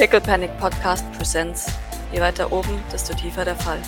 [0.00, 1.66] Pickle Panic Podcast Presents.
[2.10, 3.82] Je weiter oben, desto tiefer der Fall.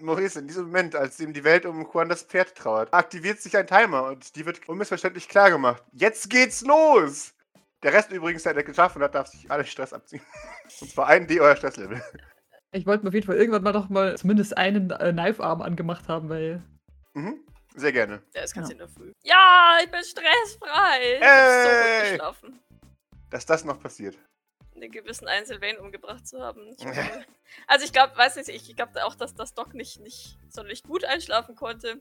[0.00, 3.54] Maurice, in diesem Moment, als ihm die Welt um Juan das Pferd trauert, aktiviert sich
[3.54, 5.82] ein Timer und die wird unmissverständlich klar gemacht.
[5.92, 7.34] Jetzt geht's los!
[7.82, 10.22] Der Rest übrigens, der das geschaffen hat, darf sich alle Stress abziehen.
[10.80, 12.02] Und zwar einen D euer Stresslevel.
[12.72, 16.08] Ich wollte mir auf jeden Fall irgendwann mal noch mal zumindest einen äh, Knife-Arm angemacht
[16.08, 16.62] haben, weil.
[17.12, 17.40] Mhm.
[17.78, 18.22] Sehr gerne.
[18.34, 18.72] Der ist ganz Ja.
[18.72, 19.12] in der Früh.
[19.22, 21.14] Ja, ich bin stressfrei.
[21.14, 22.00] Ich so Ey!
[22.00, 22.60] gut geschlafen.
[23.30, 24.16] Dass das noch passiert.
[24.74, 26.66] einen gewissen Einzelwayne umgebracht zu haben.
[26.68, 26.84] Ich
[27.66, 31.04] also ich glaube, weiß nicht, ich glaube auch, dass das Doc nicht, nicht sonderlich gut
[31.04, 32.00] einschlafen konnte.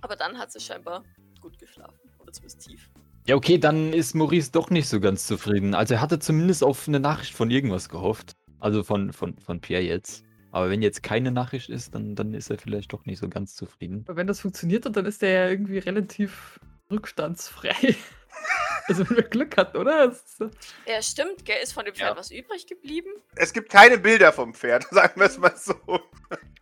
[0.00, 1.02] Aber dann hat sie scheinbar
[1.40, 1.98] gut geschlafen.
[2.20, 2.88] Oder zumindest tief.
[3.26, 5.74] Ja, okay, dann ist Maurice doch nicht so ganz zufrieden.
[5.74, 8.32] Also er hatte zumindest auf eine Nachricht von irgendwas gehofft.
[8.60, 10.24] Also von, von, von Pierre jetzt.
[10.54, 13.56] Aber wenn jetzt keine Nachricht ist, dann, dann ist er vielleicht doch nicht so ganz
[13.56, 14.04] zufrieden.
[14.06, 16.60] Aber wenn das funktioniert hat, dann ist der ja irgendwie relativ
[16.92, 17.74] rückstandsfrei.
[18.86, 20.12] also wenn wir Glück hatten, oder?
[20.12, 20.48] Äh,
[20.86, 22.16] Ja, stimmt, gell, ist von dem Pferd Ja.
[22.16, 23.08] was übrig geblieben?
[23.34, 25.74] Es gibt keine Bilder vom Pferd, sagen wir es mal so.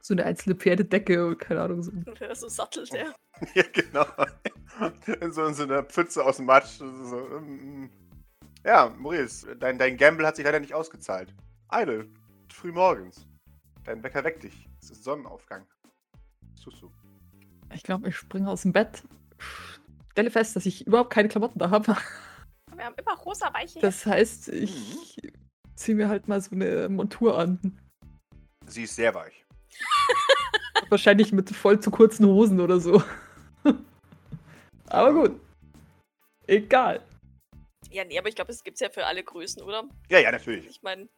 [0.01, 1.83] so eine einzelne Pferdedecke und keine Ahnung.
[1.83, 1.93] So.
[2.33, 3.15] so sattelt der.
[3.55, 4.07] Ja, genau.
[5.21, 6.79] In so, in so einer Pfütze aus dem Matsch.
[6.79, 7.91] So, mm.
[8.65, 11.35] ja, Maurice, dein, dein Gamble hat sich leider nicht ausgezahlt.
[11.71, 12.09] Idle,
[12.49, 13.27] früh morgens.
[13.85, 14.69] Dein Wecker weckt dich.
[14.81, 15.67] Es ist Sonnenaufgang.
[16.53, 16.93] Was tust du?
[17.75, 19.03] Ich glaube, ich springe aus dem Bett,
[20.13, 21.97] stelle fest, dass ich überhaupt keine Klamotten da habe.
[22.77, 25.17] Wir haben immer rosa weiche Das heißt, ich
[25.75, 27.81] ziehe mir halt mal so eine Montur an.
[28.67, 29.45] Sie ist sehr weich.
[30.89, 33.03] Wahrscheinlich mit voll zu kurzen Hosen oder so.
[34.87, 35.41] Aber gut.
[36.47, 37.03] Egal.
[37.91, 39.85] Ja, nee, aber ich glaube, es gibt es ja für alle Größen, oder?
[40.09, 40.67] Ja, ja, natürlich.
[40.67, 41.09] Ich meine,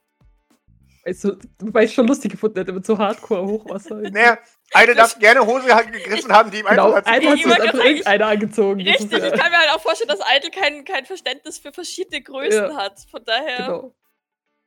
[1.07, 3.97] Weißt du, wobei ich schon lustig gefunden hätte mit so Hardcore-Hochwasser.
[4.11, 4.39] Naja,
[4.73, 7.61] eine darf gerne Hose gegriffen haben, die ihm Genau, einfach einer zu hat Ich sich
[7.63, 8.85] einfach irgendeiner angezogen.
[8.85, 11.59] Das ist richtig, ja- ich kann mir halt auch vorstellen, dass Idle kein, kein Verständnis
[11.59, 12.77] für verschiedene Größen Ja.
[12.77, 13.01] hat.
[13.11, 13.95] Von daher, Genau.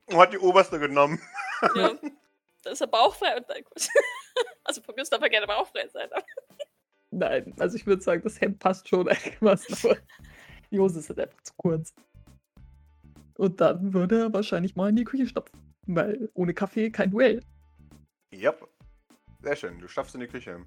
[0.06, 1.20] und hat die oberste genommen.
[1.76, 1.92] ja,
[2.64, 3.88] da ist er bauchfrei und nein, gut.
[4.64, 6.10] Also von mir darf er gerne bauchfrei sein.
[7.10, 9.98] Nein, also ich würde sagen, das Hemd passt schon einigermaßen, aber
[10.70, 11.96] die Hose ist halt einfach zu kurz.
[13.38, 15.58] Und dann würde er wahrscheinlich mal in die Küche stopfen.
[15.88, 17.42] Weil ohne Kaffee kein Duell.
[18.34, 18.68] Yep.
[19.42, 20.66] Sehr schön, du schaffst in die Küche.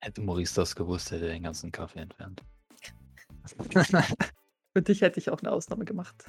[0.00, 2.42] Hätte Maurice das gewusst, hätte er den ganzen Kaffee entfernt.
[4.72, 6.24] Für dich hätte ich auch eine Ausnahme gemacht.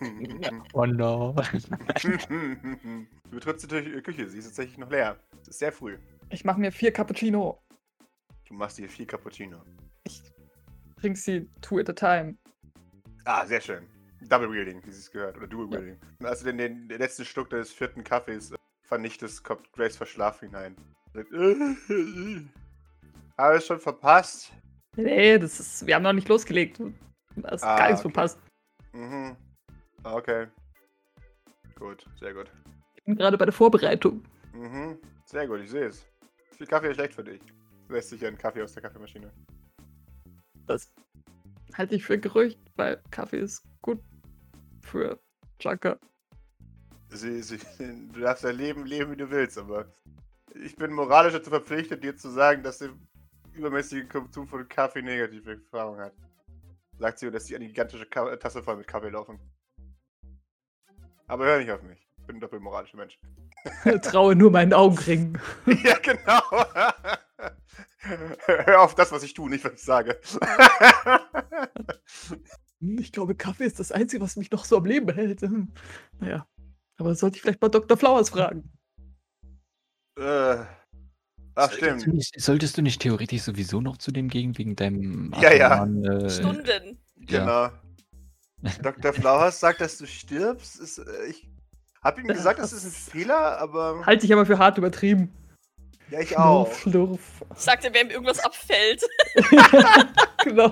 [0.72, 1.34] oh no.
[2.02, 5.18] du betrittst die Küche, sie ist tatsächlich noch leer.
[5.42, 5.98] Es ist sehr früh.
[6.30, 7.62] Ich mache mir vier Cappuccino.
[8.48, 9.62] Du machst dir vier Cappuccino.
[10.04, 10.22] Ich
[10.96, 12.36] trinke sie two at a time.
[13.24, 13.86] Ah, sehr schön.
[14.28, 15.36] Double Wielding, wie sie es gehört.
[15.36, 15.98] Oder Dual Wielding.
[16.20, 19.96] Und als du den, den, den letzten Schluck des vierten Kaffees äh, vernichtest, kommt Grace
[19.96, 20.76] verschlafen hinein.
[21.12, 22.44] Sagt, äh,
[23.38, 24.52] Habe ich schon verpasst?
[24.96, 25.86] Nee, das ist.
[25.86, 26.78] Wir haben noch nicht losgelegt.
[26.78, 26.92] Du
[27.44, 28.12] hast Ah, gar nichts okay.
[28.12, 28.38] verpasst.
[28.92, 29.36] Mhm.
[30.04, 30.46] Okay.
[31.76, 32.50] Gut, sehr gut.
[32.94, 34.22] Ich bin gerade bei der Vorbereitung.
[34.52, 34.98] Mhm.
[35.24, 36.06] Sehr gut, ich sehe es.
[36.56, 37.40] Viel Kaffee ist schlecht für dich.
[37.88, 39.32] Lässt sich einen Kaffee aus der Kaffeemaschine.
[40.66, 40.92] Das
[41.76, 43.98] halte ich für Gerücht, weil Kaffee ist gut
[44.84, 45.18] für
[45.60, 45.98] Junker.
[47.08, 49.86] Sie, sie, du darfst dein Leben leben, wie du willst, aber
[50.54, 52.90] ich bin moralisch dazu verpflichtet, dir zu sagen, dass der
[53.52, 56.14] übermäßige Konsum von Kaffee negative Erfahrungen hat.
[56.98, 59.38] Sagt sie und lässt sich eine gigantische Ka Tasse voll mit Kaffee laufen.
[61.26, 62.06] Aber hör nicht auf mich.
[62.18, 63.18] Ich bin ein doppelmoralischer Mensch.
[64.02, 65.40] Traue nur meinen Augenringen.
[65.66, 66.42] ja, genau.
[68.46, 70.20] hör auf das, was ich tue, nicht was ich sage.
[72.98, 75.40] Ich glaube, Kaffee ist das Einzige, was mich noch so am Leben hält.
[75.42, 75.68] Hm.
[76.20, 76.46] Naja.
[76.96, 77.96] Aber sollte ich vielleicht mal Dr.
[77.96, 78.70] Flowers fragen?
[80.16, 80.56] äh,
[81.54, 82.06] ach, Solltest stimmt.
[82.06, 85.70] du, nicht, solltest du nicht theoretisch sowieso noch zu dem gehen, wegen deinem Ja, ja.
[85.72, 86.98] Atoman, äh, Stunden.
[87.16, 87.70] Genau.
[88.82, 89.12] Dr.
[89.12, 90.78] Flowers sagt, dass du stirbst.
[90.80, 91.48] Ist, äh, ich
[92.02, 94.04] hab ihm gesagt, das ist ein Fehler, aber.
[94.06, 95.32] Halte ich aber für hart übertrieben.
[96.10, 96.66] Ja, ich auch.
[96.74, 97.20] Schlurf, schlurf.
[97.56, 99.02] Sagt er, wenn ihm irgendwas abfällt.
[100.44, 100.66] genau.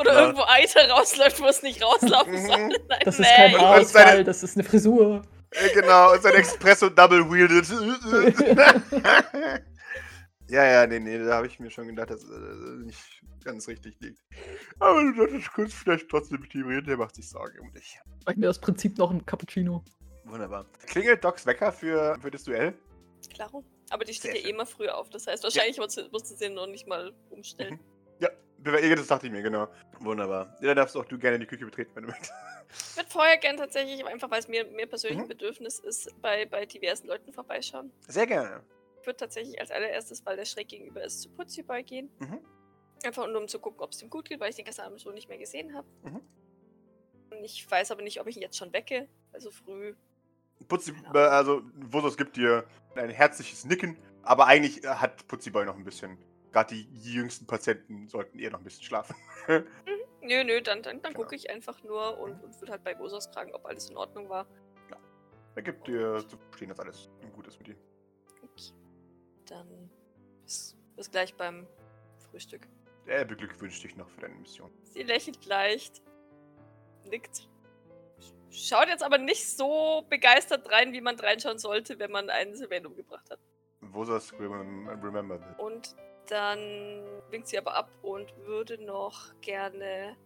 [0.00, 0.20] Oder Ja.
[0.22, 2.46] irgendwo Eiter rausläuft, wo es nicht rauslaufen Mhm.
[2.46, 2.68] soll.
[2.88, 5.22] Nein, Das ist kein Haarausfall, seine- das ist eine Frisur.
[5.50, 7.66] Äh, genau, und sein Espresso double wielded.
[10.48, 13.96] ja, ja, nee, nee, da habe ich mir schon gedacht, dass äh, nicht ganz richtig
[14.00, 14.18] liegt.
[14.78, 17.98] Aber du solltest kurz vielleicht trotzdem mit ihm reden, der macht sich Sorgen um dich.
[18.24, 19.84] Sag mir das Prinzip noch ein Cappuccino.
[20.24, 20.64] Wunderbar.
[20.86, 22.74] Klingelt Docs Wecker für, für das Duell?
[23.28, 23.64] Klaro.
[23.90, 24.50] Aber die steht Sehr ja schön.
[24.54, 25.10] immer früher auf.
[25.10, 27.78] Das heißt, wahrscheinlich musste musste sie noch nicht mal umstellen.
[28.20, 28.30] Ja,
[28.94, 29.66] das dachte ich mir, genau.
[29.98, 30.56] Wunderbar.
[30.60, 32.32] Ja, dann darfst auch du gerne die Küche betreten, wenn du möchtest.
[32.92, 35.24] Ich würde vorher gern tatsächlich, einfach weil es mir, mir persönlich Mhm.
[35.24, 37.90] ein Bedürfnis ist, bei, bei diversen Leuten vorbeischauen.
[38.06, 38.62] Sehr gerne.
[39.00, 42.08] Ich würde tatsächlich als allererstes, weil der schräg gegenüber ist, zu Putzi Boy gehen.
[42.20, 42.38] Mhm.
[43.04, 45.00] Einfach nur um zu gucken, ob es ihm gut geht, weil ich den gestern Abend
[45.00, 45.88] so nicht mehr gesehen habe.
[46.04, 46.20] Mhm.
[47.42, 49.08] Ich weiß aber nicht, ob ich ihn jetzt schon wecke.
[49.32, 49.94] Also früh.
[50.68, 52.64] Putzi, äh, also Vosos gibt dir
[52.94, 56.18] ein herzliches Nicken, aber eigentlich äh, hat Putziboy noch ein bisschen.
[56.52, 59.16] Gerade die jüngsten Patienten sollten eher noch ein bisschen schlafen.
[60.24, 61.24] Nö, nö, dann, dann, dann Genau.
[61.24, 64.28] gucke ich einfach nur und, und würde halt bei Bosos fragen, ob alles in Ordnung
[64.28, 64.46] war.
[65.56, 67.76] Er gibt dir zu verstehen, dass alles gut ist mit dir.
[68.40, 68.72] Okay.
[69.46, 69.90] Dann
[70.44, 71.66] bis, bis gleich beim
[72.30, 72.68] Frühstück.
[73.06, 74.70] Er beglückwünscht dich noch für deine Mission.
[74.84, 76.02] Sie lächelt leicht,
[77.04, 77.48] nickt.
[78.52, 82.86] Schaut jetzt aber nicht so begeistert rein, wie man reinschauen sollte, wenn man einen Sylvain
[82.86, 83.40] umgebracht hat.
[83.80, 85.58] Vosos rem remember this.
[85.58, 85.96] Und
[86.28, 90.16] dann winkt sie aber ab und würde noch gerne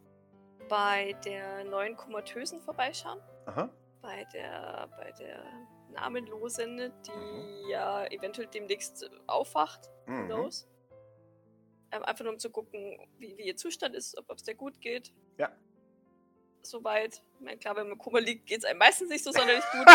[0.69, 3.21] bei der neuen Komatösen vorbeischauen.
[3.47, 3.71] Aha.
[4.03, 5.43] Bei der, bei der
[5.93, 7.69] Namenlosen, die Mhm.
[7.71, 9.89] ja eventuell demnächst aufwacht.
[10.07, 10.27] Mhm.
[10.27, 10.69] knows?
[11.93, 14.81] Ähm, einfach nur um zu gucken, wie, wie ihr Zustand ist, ob es dir gut
[14.81, 15.13] geht.
[15.39, 15.51] Ja.
[16.71, 17.23] Soweit.
[17.39, 19.87] Ich meine, klar, wenn man Koma liegt, geht es einem meistens nicht so sonderlich gut.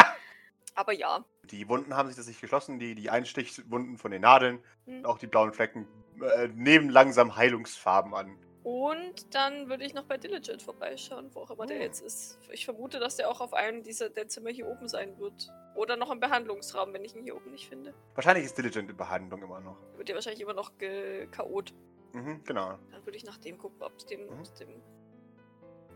[0.76, 1.26] Aber ja.
[1.44, 5.06] Die Wunden haben sich das nicht geschlossen, die, die Einstichwunden von den Nadeln, Hm.
[5.06, 5.88] auch die blauen Flecken,
[6.22, 8.38] äh, nehmen langsam Heilungsfarben an.
[8.64, 11.84] Und dann würde ich noch bei Diligent vorbeischauen, wo auch immer der Hm.
[11.84, 12.40] jetzt ist.
[12.52, 15.50] Ich vermute, dass der auch auf einem dieser der Zimmer hier oben sein wird.
[15.76, 17.94] Oder noch im Behandlungsraum, wenn ich ihn hier oben nicht finde.
[18.14, 19.78] Wahrscheinlich ist Diligent in Behandlung immer noch.
[19.98, 21.74] Wird der wahrscheinlich immer noch K.O.t.
[22.14, 22.78] Mhm, genau.
[22.92, 24.44] Dann würde ich nach dem gucken, ob es dem, Mhm.
[24.60, 24.82] dem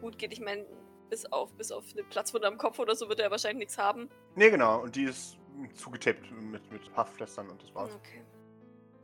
[0.01, 0.33] gut geht.
[0.33, 0.65] Ich meine,
[1.09, 4.09] bis auf, bis auf eine Platzwunde am Kopf oder so wird er wahrscheinlich nichts haben.
[4.35, 4.81] Nee, genau.
[4.81, 5.37] Und die ist
[5.75, 7.93] zugetappt mit, mit Haftpflastern und das war's.
[7.95, 8.23] Okay.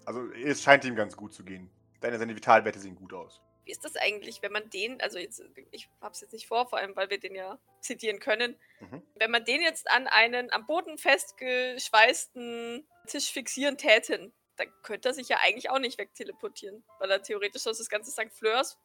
[0.06, 1.70] Also es scheint ihm ganz gut zu gehen.
[2.02, 3.42] Deine, seine Vitalwerte sehen gut aus.
[3.64, 6.80] Wie ist das eigentlich, wenn man den, also jetzt, ich hab's jetzt nicht vor, vor
[6.80, 9.04] allem, weil wir den ja zitieren können, Mhm.
[9.16, 15.14] wenn man den jetzt an einen am Boden festgeschweißten Tisch fixieren täten, dann könnte er
[15.14, 18.32] sich ja eigentlich auch nicht wegteleportieren, weil er theoretisch sonst das ganze St.
[18.34, 18.78] Fleurs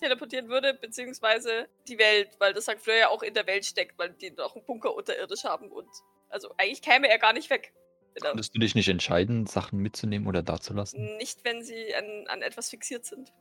[0.00, 2.78] teleportieren würde, beziehungsweise die Welt, weil das St.
[2.80, 5.88] Fleur ja auch in der Welt steckt, weil die noch einen Bunker unterirdisch haben und
[6.28, 7.72] also eigentlich käme er gar nicht weg.
[8.14, 11.16] Er- Konntest du dich nicht entscheiden, Sachen mitzunehmen oder dazulassen?
[11.16, 13.32] Nicht, wenn sie an, an etwas fixiert sind.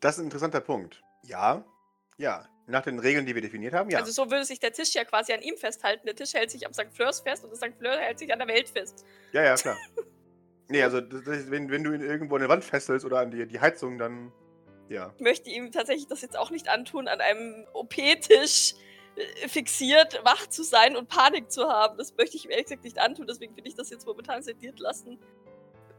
[0.00, 1.02] Das ist ein interessanter Punkt.
[1.24, 1.64] Ja,
[2.18, 2.46] ja.
[2.66, 3.98] Nach den Regeln, die wir definiert haben, ja.
[3.98, 6.06] Also so würde sich der Tisch ja quasi an ihm festhalten.
[6.06, 6.86] Der Tisch hält sich am St.
[6.92, 7.76] Fleurs fest und das St.
[7.78, 9.04] Fleur hält sich an der Welt fest.
[9.32, 9.76] ja, ja, klar.
[10.68, 13.30] nee, also das, das, wenn, wenn du ihn irgendwo an der Wand fesselst oder an
[13.30, 14.30] die, die Heizung, dann
[14.90, 15.12] ja.
[15.16, 18.74] Ich möchte ihm tatsächlich das jetzt auch nicht antun, an einem OP-Tisch
[19.16, 21.96] äh, fixiert, wach zu sein und Panik zu haben.
[21.96, 23.26] Das möchte ich ihm ehrlich gesagt nicht antun.
[23.26, 25.18] Deswegen will ich das jetzt momentan sediert lassen,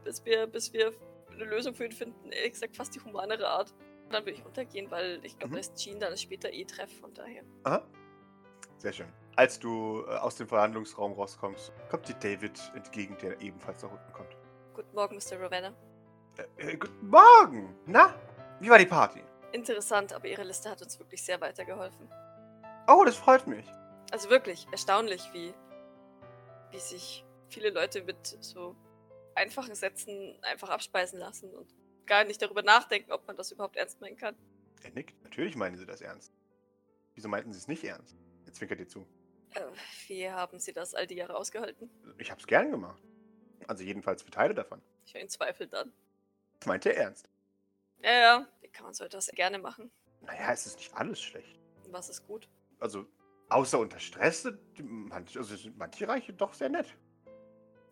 [0.04, 0.92] bis wir, bis wir
[1.32, 2.30] eine Lösung für ihn finden.
[2.30, 3.72] Ehrlich gesagt fast die humanere Art.
[4.04, 5.54] Und dann will ich untergehen, weil ich glaube, Mhm.
[5.54, 7.42] da ist Jean dann später eh Treff, von daher.
[7.64, 7.82] Aha.
[8.78, 9.06] Sehr schön.
[9.36, 14.12] Als du äh, aus dem Verhandlungsraum rauskommst, kommt dir David entgegen, der ebenfalls nach unten
[14.12, 14.36] kommt.
[14.74, 15.40] Guten Morgen, Mr.
[15.40, 15.72] Ravenna.
[16.36, 17.74] Äh, äh, guten Morgen!
[17.86, 18.14] Na,
[18.62, 19.20] wie war die Party?
[19.52, 22.08] Interessant, aber Ihre Liste hat uns wirklich sehr weitergeholfen.
[22.88, 23.66] Oh, das freut mich.
[24.12, 25.52] Also wirklich erstaunlich, wie,
[26.70, 28.76] wie sich viele Leute mit so
[29.34, 31.74] einfachen Sätzen einfach abspeisen lassen und
[32.06, 34.36] gar nicht darüber nachdenken, ob man das überhaupt ernst meinen kann.
[34.82, 35.22] Er nickt.
[35.22, 36.32] Natürlich meinen sie das ernst.
[37.14, 38.16] Wieso meinten sie es nicht ernst?
[38.46, 39.06] Er zwinkert dir zu.
[39.54, 39.60] Äh,
[40.06, 41.90] wie haben Sie das all die Jahre ausgehalten?
[42.18, 43.02] Ich hab's gern gemacht.
[43.66, 44.80] Also jedenfalls für Teile davon.
[45.04, 45.92] Ich höre ihn zweifelnd an.
[46.58, 47.28] Das meinte er ernst.
[48.02, 49.90] Ja, ja, wie kann man so etwas gerne machen?
[50.22, 51.58] Naja, es ist nicht alles schlecht.
[51.90, 52.48] Was ist gut?
[52.80, 53.06] Also,
[53.48, 56.96] außer unter Stress sind manche, also sind manche Reiche doch sehr nett.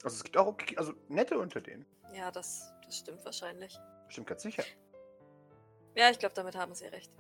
[0.02, 1.86] Also es gibt auch okay, also nette unter denen.
[2.14, 3.78] Ja, das, das stimmt wahrscheinlich.
[4.08, 4.64] Stimmt ganz sicher.
[5.94, 7.12] Ja, ich glaube, damit haben Sie recht.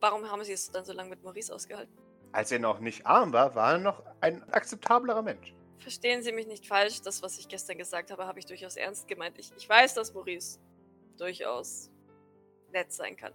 [0.00, 1.96] Warum haben Sie es dann so lange mit Maurice ausgehalten?
[2.32, 5.54] Als er noch nicht arm war, war er noch ein akzeptablerer Mensch.
[5.78, 7.00] Verstehen Sie mich nicht falsch.
[7.02, 9.38] Das, was ich gestern gesagt habe, habe ich durchaus ernst gemeint.
[9.38, 10.60] Ich, ich weiß, dass Maurice
[11.20, 11.90] durchaus
[12.72, 13.32] nett sein kann.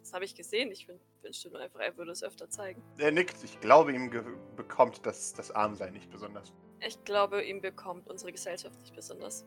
[0.00, 0.70] Das, habe ich gesehen.
[0.70, 2.82] Ich wün- wünschte nur einfach, er würde es öfter zeigen.
[2.98, 3.42] Er nickt.
[3.44, 4.10] Ich glaube, ihm
[4.56, 6.52] bekommt das, das Armsein nicht besonders.
[6.80, 9.44] Ich glaube, ihm bekommt unsere Gesellschaft nicht besonders.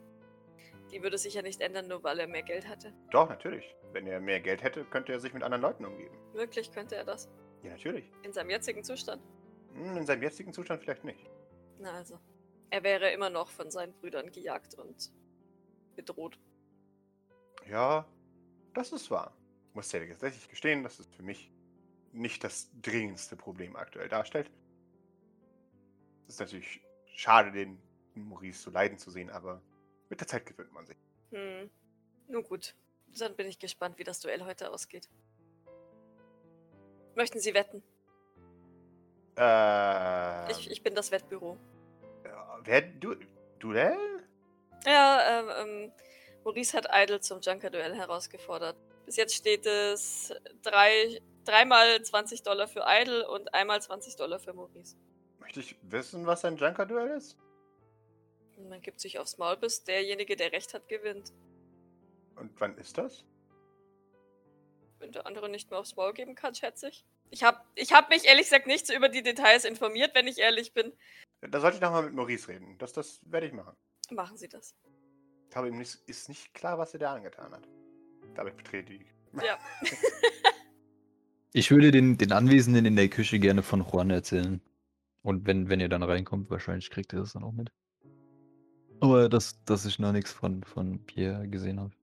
[0.91, 2.93] Die würde sich ja nicht ändern, nur weil er mehr Geld hatte.
[3.11, 3.75] Doch, natürlich.
[3.93, 6.15] Wenn er mehr Geld hätte, könnte er sich mit anderen Leuten umgeben.
[6.33, 7.29] Wirklich könnte er das.
[7.63, 8.11] Ja, natürlich.
[8.23, 9.21] In seinem jetzigen Zustand.
[9.75, 11.29] Hm, In seinem jetzigen Zustand vielleicht nicht.
[11.79, 12.19] Na also.
[12.71, 15.11] Er wäre immer noch von seinen Brüdern gejagt und
[15.95, 16.39] bedroht.
[17.69, 18.07] Ja,
[18.73, 19.33] das ist wahr.
[19.69, 21.51] Ich muss dir tatsächlich gestehen, dass es für mich
[22.11, 24.49] nicht das dringendste Problem aktuell darstellt.
[26.27, 27.79] Es ist natürlich schade, den
[28.15, 29.61] Maurice so leiden zu sehen, aber
[30.09, 30.97] mit der Zeit gewöhnt man sich.
[31.31, 31.69] Hm.
[32.27, 32.75] Nun gut.
[33.17, 35.09] Dann bin ich gespannt, wie das Duell heute ausgeht.
[37.15, 37.83] Möchten Sie wetten?
[39.37, 41.57] Äh, Ich, ich bin das Wettbüro.
[42.23, 43.15] ja, wer, du,
[43.59, 43.97] du denn?
[44.85, 45.49] Ja, ähm,
[45.85, 45.91] ähm,
[46.49, 48.75] Maurice hat Idle zum Junker-Duell herausgefordert.
[49.05, 54.53] Bis jetzt steht es drei, dreimal 20 Dollar für Idle und einmal 20 Dollar für
[54.53, 54.97] Maurice.
[55.39, 57.37] Möchte ich wissen, was ein Junker-Duell ist?
[58.67, 61.31] Man gibt sich aufs Maul, bis derjenige, der recht hat, gewinnt.
[62.35, 63.25] Und wann ist das?
[64.97, 67.05] Wenn der andere nicht mehr aufs Maul geben kann, schätze ich.
[67.29, 70.39] Ich habe ich hab mich ehrlich gesagt nicht so über die Details informiert, wenn ich
[70.39, 70.93] ehrlich bin.
[71.41, 72.75] Da sollte ich nochmal mit Maurice reden.
[72.79, 73.77] Das, das werde ich machen.
[74.09, 74.75] Machen Sie das.
[75.49, 77.67] Ich glaube, ihm nicht, ist nicht klar, was er da angetan hat.
[78.35, 79.05] Damit betrete ich.
[79.33, 79.57] Ja.
[81.53, 84.61] Ich würde den, den Anwesenden in der Küche gerne von Juan erzählen.
[85.23, 87.71] Und wenn, wenn ihr dann reinkommt, wahrscheinlich kriegt ihr das dann auch mit.
[88.99, 91.93] Aber dass, dass ich noch nichts von, von Pierre gesehen habe.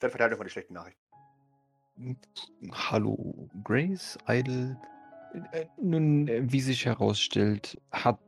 [0.00, 1.00] Dann verteilt doch mal die schlechten Nachrichten.
[2.72, 4.76] Hallo, Grace, Idle.
[5.52, 8.18] Äh, Nun, äh, wie sich herausstellt, hat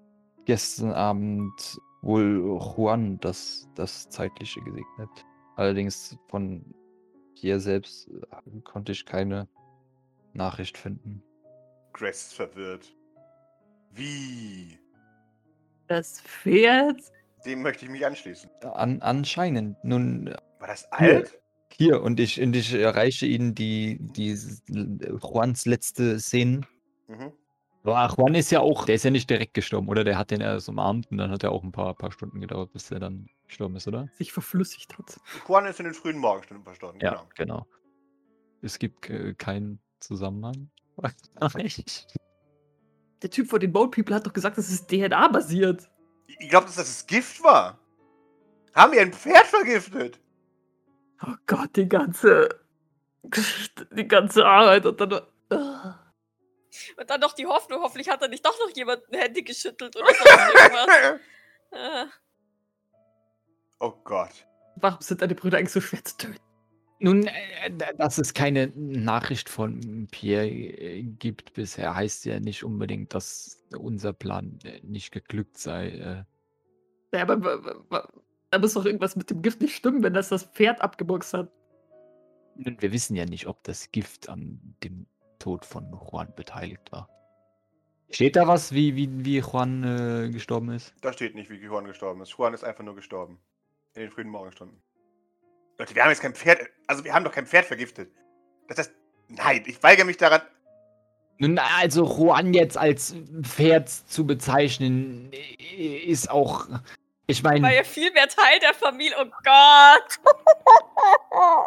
[0.44, 1.50] gestern Abend
[2.02, 5.11] wohl Juan das, das Zeitliche gesegnet.
[5.57, 6.64] Allerdings von
[7.35, 9.49] Pierre selbst äh, konnte ich keine
[10.33, 11.23] Nachricht finden.
[11.92, 12.95] Grace ist verwirrt.
[13.92, 14.78] Wie?
[15.88, 17.00] Das Pferd?
[17.45, 18.50] Dem möchte ich mich anschließen.
[18.62, 19.76] An, anscheinend.
[19.83, 21.40] Nun, äh, War das alt?
[21.73, 24.37] hier, und ich, und ich erreiche Ihnen die, die
[24.69, 26.61] Juans letzte Szene.
[27.09, 27.33] Mhm.
[27.84, 30.04] Ach, Juan ist ja auch, der ist ja nicht direkt gestorben, oder?
[30.04, 32.72] Der hat den erst umarmt und dann hat er auch ein paar, paar Stunden gedauert,
[32.72, 34.08] bis er dann gestorben ist, oder?
[34.12, 35.18] Sich verflüssigt hat.
[35.49, 37.00] Juan ist in den frühen Morgenstunden verstorben.
[37.00, 37.64] Ja, Genau.
[37.64, 37.66] genau.
[38.60, 40.70] Es gibt äh, keinen Zusammenhang.
[43.22, 45.90] Der Typ von den Boat People hat doch gesagt, das ist DNA-basiert.
[46.26, 47.78] Ich glaube, dass das Gift war.
[48.75, 50.20] Haben wir ein Pferd vergiftet?
[51.26, 52.49] Oh Gott, die ganze
[53.25, 55.20] Geschichte, die ganze Arbeit und dann.
[55.52, 55.94] Ugh.
[56.96, 59.96] Und dann noch die Hoffnung, hoffentlich hat er nicht doch noch jemand ein Handy geschüttelt
[59.96, 61.20] oder sonst irgendwas.
[61.72, 62.06] Äh,
[63.78, 64.46] oh Gott.
[64.76, 66.40] Warum sind deine Brüder eigentlich so schwer zu töten?
[66.98, 72.64] Nun, äh, d- dass es keine Nachricht von Pierre äh, gibt bisher, heißt ja nicht
[72.64, 75.90] unbedingt, dass unser Plan äh, nicht geglückt sei.
[75.90, 77.84] Äh, Ja, aber
[78.50, 81.50] da muss doch irgendwas mit dem Gift nicht stimmen, wenn das das Pferd abgeboxt hat.
[82.56, 85.06] nun, wir wissen ja nicht, ob das Gift an dem
[85.40, 87.09] Tod von Juan beteiligt war.
[88.11, 90.94] Steht da was, wie, wie, wie Juan äh, gestorben ist?
[91.00, 92.37] Da steht nicht, wie Juan gestorben ist.
[92.37, 93.40] Juan ist einfach nur gestorben.
[93.94, 94.80] In den frühen Morgenstunden.
[95.78, 96.68] Leute, wir haben jetzt kein Pferd.
[96.87, 98.12] Also, wir haben doch kein Pferd vergiftet.
[98.68, 98.92] Das heißt.
[99.28, 100.42] Nein, ich weigere mich daran.
[101.38, 106.66] Nun, also Juan jetzt als Pferd zu bezeichnen, äh, ist auch.
[107.26, 109.16] Ich war meine, ja viel mehr Teil der Familie.
[109.20, 110.20] Oh Gott.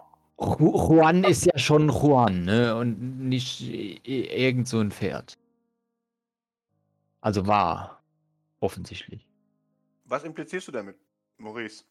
[0.59, 2.75] Ju- Juan ist ja schon Juan, ne?
[2.75, 3.62] Und nicht
[4.03, 5.38] irgend so ein Pferd.
[7.21, 8.03] Also war.
[8.59, 9.27] Offensichtlich.
[10.05, 10.97] Was implizierst du damit,
[11.38, 11.83] Maurice?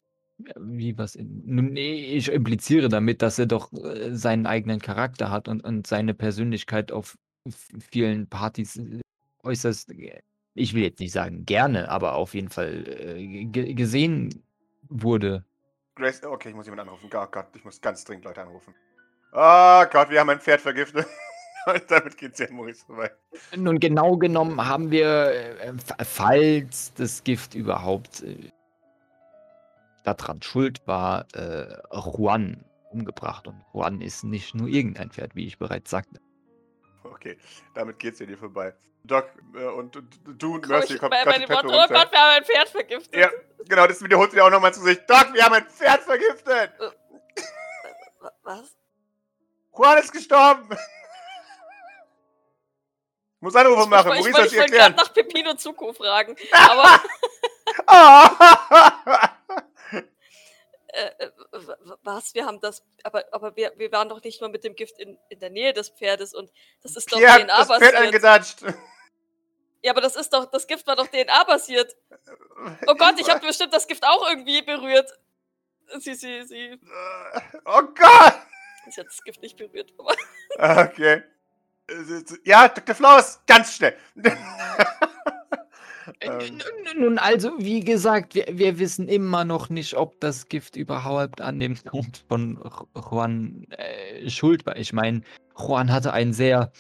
[0.59, 1.43] Wie was in.
[1.45, 6.15] Nun, ich impliziere damit, dass er doch äh, seinen eigenen Charakter hat und, und seine
[6.15, 7.17] Persönlichkeit auf
[7.79, 9.01] vielen Partys äh,
[9.43, 10.21] äußerst, äh,
[10.55, 14.43] ich will jetzt nicht sagen gerne, aber auf jeden Fall ge- gesehen
[14.89, 15.45] wurde.
[15.95, 17.11] Grace, okay, ich muss jemanden anrufen.
[17.13, 18.75] Oh Gott, ich muss ganz dringend Leute anrufen.
[19.33, 21.07] Oh Gott, wir haben ein Pferd vergiftet.
[21.89, 23.11] Damit geht's ja Maurice vorbei.
[23.57, 28.51] Nun, genau genommen haben wir, äh, f- falls das Gift überhaupt äh,
[30.03, 33.47] daran schuld war, äh, Juan umgebracht.
[33.47, 36.21] Und Juan ist nicht nur irgendein Pferd, wie ich bereits sagte.
[37.05, 37.39] Okay,
[37.75, 38.75] damit geht's ja dir vorbei.
[39.05, 41.95] Doc äh, und, und du und Mercy ich, kommt gerade die Treppe oh runter.
[41.95, 43.15] Gott, wir haben ein Pferd vergiftet.
[43.17, 43.31] Ja,
[43.69, 44.99] genau, das wiederholt sie auch nochmal zu sich.
[45.07, 46.73] Doc, wir haben ein Pferd vergiftet!
[48.21, 48.77] Wa- Was?
[49.77, 50.69] Juan ist gestorben!
[50.71, 50.79] Ich
[53.41, 54.95] muss Anrufe machen, ich Maurice wollte soll ich sie wollte gerade erklären.
[54.97, 56.37] nach Pepino Zuko fragen.
[56.53, 57.01] Aber
[57.87, 59.31] Ah!
[60.93, 61.31] äh, äh,
[62.03, 62.35] was?
[62.35, 62.83] Wir haben das.
[63.03, 65.73] Aber, aber wir, wir waren doch nicht nur mit dem Gift in, in der Nähe
[65.73, 68.75] des Pferdes und das ist doch DNA-basiert.
[69.83, 71.97] Ja, aber das ist doch, das Gift war doch DNA-basiert.
[72.87, 75.11] Oh Gott, ich habe bestimmt das Gift auch irgendwie berührt.
[75.99, 76.79] Sie, sie, sie.
[77.65, 78.35] Oh Gott!
[78.89, 79.93] Sie hat das Gift nicht berührt.
[80.57, 81.25] Okay.
[82.45, 82.95] Ja, Dr.
[82.95, 83.97] Flowers, ganz schnell.
[86.23, 86.59] Äh, Ähm.
[86.99, 91.59] Nun, also, wie gesagt, wir, wir wissen immer noch nicht, ob das Gift überhaupt an
[91.61, 94.77] dem Tod von Ju- Juan äh, schuld war.
[94.77, 95.23] Ich meine,
[95.59, 96.71] Juan hatte ein sehr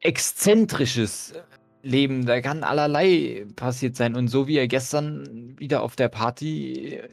[0.00, 1.34] exzentrisches
[1.82, 2.26] Leben.
[2.26, 4.14] Da kann allerlei passiert sein.
[4.16, 6.94] Und so wie er gestern wieder auf der Party.
[6.96, 7.08] äh,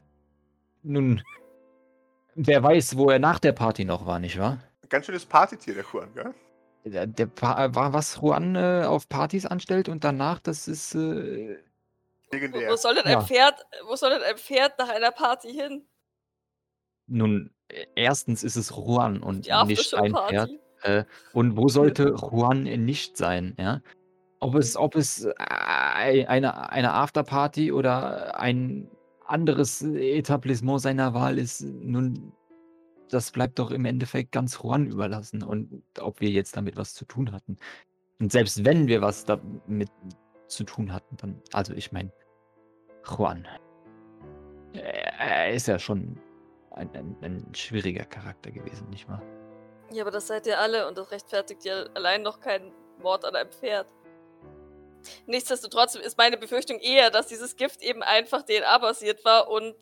[0.83, 1.21] Nun,
[2.35, 4.59] wer weiß, wo er nach der Party noch war, nicht wahr?
[4.89, 6.33] Ganz schönes Partytier, der Juan, gell?
[6.89, 10.95] Der, der war, was Juan äh, auf Partys anstellt und danach, das ist.
[10.95, 11.57] Äh,
[12.29, 12.71] wo, Legendär.
[12.71, 13.19] wo soll denn Ja.
[13.19, 15.85] ein Pferd, wo soll denn ein Pferd nach einer Party hin?
[17.07, 20.49] Nun, e erstens ist es Juan und Die nicht ein Pferd.
[20.51, 20.59] Aftershow-Party.
[20.83, 23.81] Äh, und wo sollte Juan nicht sein, ja?
[24.39, 28.89] Ob es ob es, äh, ei eine eine Afterparty oder ein
[29.25, 32.33] anderes Etablissement seiner Wahl ist, nun,
[33.09, 37.05] das bleibt doch im Endeffekt ganz Juan überlassen und ob wir jetzt damit was zu
[37.05, 37.57] tun hatten.
[38.19, 39.89] Und selbst wenn wir was damit
[40.47, 42.11] zu tun hatten, dann also ich meine,
[43.05, 43.47] Juan.
[44.73, 46.19] Er er ist ja schon
[46.71, 49.21] ein ein ein schwieriger Charakter gewesen, nicht wahr?
[49.91, 53.35] Ja, aber das seid ihr alle und das rechtfertigt ja allein noch keinen Mord an
[53.35, 53.87] einem Pferd.
[55.25, 59.75] Nichtsdestotrotz ist meine Befürchtung eher, dass dieses Gift eben einfach DNA-basiert war und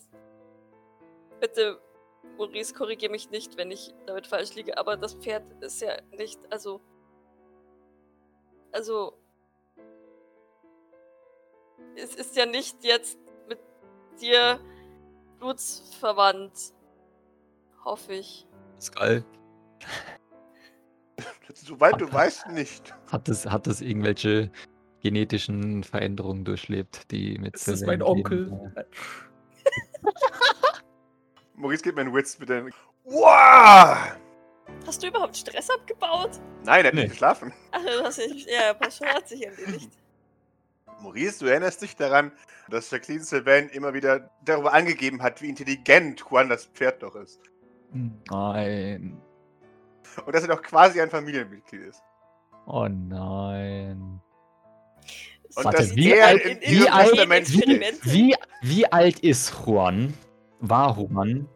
[1.39, 1.79] bitte,
[2.37, 6.39] Maurice, korrigiere mich nicht, wenn ich damit falsch liege, aber das Pferd ist ja nicht,
[6.51, 6.81] also.
[8.71, 9.17] Also.
[11.95, 13.17] Es ist ja nicht jetzt
[13.47, 13.59] mit
[14.19, 14.59] dir
[15.39, 16.73] blutsverwandt.
[17.85, 18.47] Hoffe ich.
[18.75, 19.23] Pascal,
[21.53, 22.93] Soweit du weißt, nicht.
[23.11, 24.51] hat es hat es irgendwelche
[25.01, 28.73] genetischen Veränderungen durchlebt, die mit Das ist mein Onkel.
[31.55, 32.71] Maurice gibt mir einen Witz mit den.
[33.05, 33.97] Wow!
[34.85, 36.31] Hast du überhaupt Stress abgebaut?
[36.63, 37.01] Nein, er hat Nee.
[37.03, 37.53] nicht geschlafen.
[37.71, 38.49] Ach, du hast nicht.
[38.49, 39.89] Ja, Pascal hat sich erledigt.
[41.01, 42.31] Maurice, du erinnerst dich daran,
[42.69, 47.39] dass Jacqueline Sylvain immer wieder darüber angegeben hat, wie intelligent Juan das Pferd doch ist.
[48.31, 49.21] Nein.
[50.25, 52.01] Und dass er doch quasi ein Familienmitglied ist.
[52.65, 54.19] Oh nein.
[55.55, 58.03] Und Warte, dass wie er alt- in wie alt-.
[58.03, 60.13] Wie wie alt ist Juan?
[60.59, 61.47] War Juan?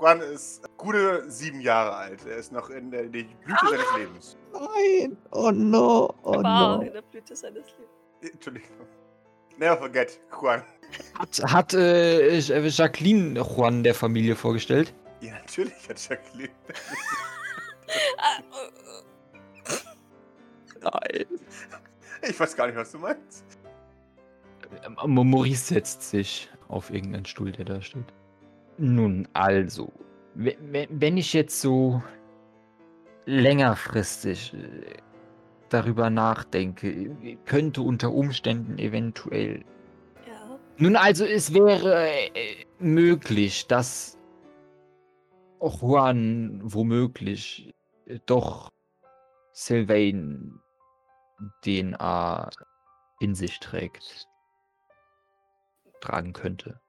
[0.00, 2.24] Juan ist gute sieben Jahre alt.
[2.26, 4.36] Er ist noch in der, in der Blüte seines Lebens.
[4.52, 5.16] Nein.
[5.32, 6.14] Oh no.
[6.22, 8.32] Oh Er war in der Blüte seines Lebens.
[8.34, 8.86] Entschuldigung.
[9.58, 10.62] Never forget, Juan.
[11.18, 14.94] Hat, hat äh, Jacqueline Juan der Familie vorgestellt?
[15.20, 16.50] Ja, natürlich hat Jacqueline.
[18.18, 18.38] Ah,
[21.02, 21.26] äh, Nein.
[22.22, 23.44] Ich weiß gar nicht, was du meinst.
[25.04, 28.04] Maurice setzt sich auf irgendeinen Stuhl, der da steht.
[28.80, 29.92] Nun, also,
[30.34, 32.02] we- we- wenn ich jetzt so
[33.26, 34.96] längerfristig äh,
[35.68, 37.14] darüber nachdenke,
[37.44, 39.64] könnte unter Umständen eventuell.
[40.26, 40.58] ja.
[40.78, 44.16] Nun, also, es wäre äh, möglich, dass
[45.60, 47.74] Juan womöglich
[48.06, 48.70] äh, doch
[49.52, 50.58] Sylvain
[51.66, 52.48] DNA
[53.20, 54.26] in sich trägt.
[56.00, 56.80] Tragen könnte.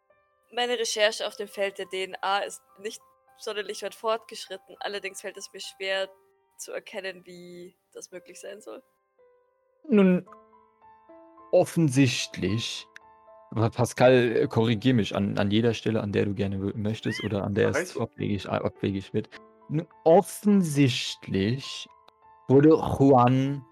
[0.54, 3.02] Meine Recherche auf dem Feld der DNA ist nicht
[3.38, 4.76] sonderlich weit fortgeschritten.
[4.82, 6.10] Allerdings fällt es mir schwer
[6.58, 8.84] zu erkennen, wie das möglich sein soll.
[9.88, 10.28] Nun,
[11.52, 12.86] offensichtlich.
[13.52, 17.56] Aber Pascal, korrigier mich an, an jeder Stelle, an der du gerne möchtest oder an
[17.56, 19.30] der es abwegig, abwegig wird.
[19.70, 21.88] Nun, offensichtlich
[22.48, 23.66] wurde Juan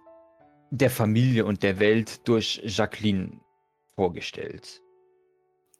[0.72, 3.42] der Familie und der Welt durch Jacqueline
[3.96, 4.82] vorgestellt.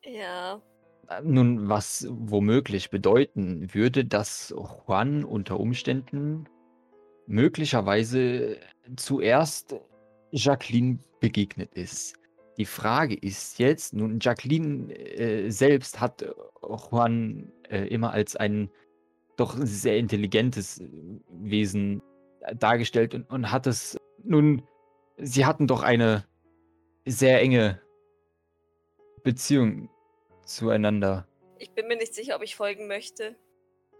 [0.04, 0.62] Ja.
[1.24, 6.48] Nun, was womöglich bedeuten würde, dass Juan unter Umständen
[7.26, 8.58] möglicherweise
[8.95, 9.76] zuerst
[10.32, 12.15] Jacqueline begegnet ist.
[12.58, 16.26] Die Frage ist jetzt, nun, Jacqueline äh, selbst hat
[16.62, 18.69] Juan äh, immer als ein
[19.38, 20.84] doch sehr intelligentes
[21.30, 22.02] Wesen
[22.41, 24.62] äh, dargestellt und, und hat es, nun,
[25.17, 26.26] sie hatten doch eine
[27.06, 27.82] sehr enge
[29.24, 29.89] Beziehung
[30.50, 31.28] zueinander.
[31.58, 33.36] Ich bin mir nicht sicher, ob ich folgen möchte.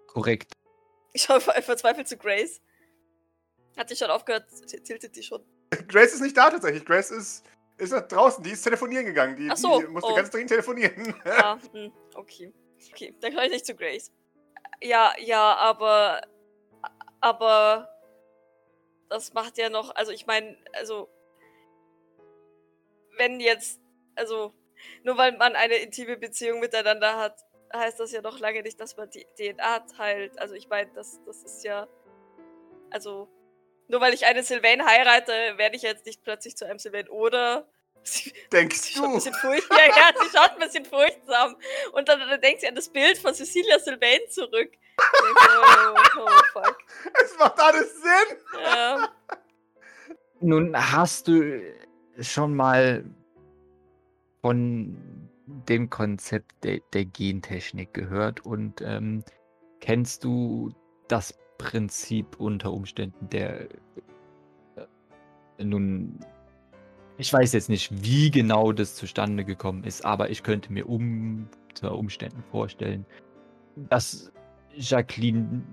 [0.08, 0.54] Korrekt.
[1.14, 2.62] Ich schaue ver- verzweifelt zu Grace.
[3.78, 4.48] Hat die schon aufgehört?
[4.84, 5.44] Tiltet die schon?
[5.88, 6.86] Grace ist nicht da tatsächlich.
[6.86, 7.46] Grace ist,
[7.78, 8.44] ist nach draußen.
[8.44, 9.36] Die ist telefonieren gegangen.
[9.36, 10.16] Die, Ach so, die musste oh.
[10.16, 11.14] ganz dringend telefonieren.
[11.26, 12.54] Ah, hm, okay.
[12.92, 14.12] Okay, dann kann ich nicht zu Grace.
[14.82, 16.22] Ja, ja, aber.
[17.20, 17.90] Aber.
[19.10, 19.96] Das macht ja noch.
[19.96, 21.10] Also, ich meine, also.
[23.18, 23.80] Wenn jetzt.
[24.16, 24.54] Also.
[25.04, 27.38] Nur weil man eine intime Beziehung miteinander hat,
[27.74, 30.40] heißt das ja noch lange nicht, dass man die DNA teilt.
[30.40, 31.88] Also, ich meine, das, das ist ja.
[32.90, 33.28] Also.
[33.88, 37.68] Nur weil ich eine Sylvain heirate, werde ich jetzt nicht plötzlich zu einem Sylvain oder.
[38.04, 39.16] Sie, Denkst Sie schaut ein du?
[39.16, 39.78] bisschen furchtsam.
[39.78, 41.58] Ja, ja, sie schaut ein bisschen furchtsam.
[41.92, 44.72] Und dann, dann denkt sie an das Bild von Cecilia Sylvain zurück.
[44.72, 46.78] Ich so, Oh, oh, fuck.
[47.24, 48.38] Es macht alles Sinn.
[48.64, 49.10] Ja.
[50.40, 51.62] Nun hast du
[52.22, 53.04] schon mal
[54.42, 54.98] von
[55.46, 59.24] dem Konzept der, der Gentechnik gehört und ähm,
[59.80, 60.72] kennst du
[61.08, 63.68] das Prinzip unter Umständen der
[64.76, 66.20] äh, nun
[67.18, 71.98] ich weiß jetzt nicht, wie genau das zustande gekommen ist, aber ich könnte mir unter
[71.98, 73.06] Umständen vorstellen,
[73.76, 74.32] dass
[74.74, 75.64] Jacqueline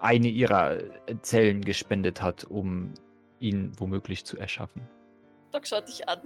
[0.00, 0.78] eine ihrer
[1.22, 2.92] Zellen gespendet hat, um
[3.40, 4.82] ihn womöglich zu erschaffen.
[5.50, 6.20] Doc schaut dich an.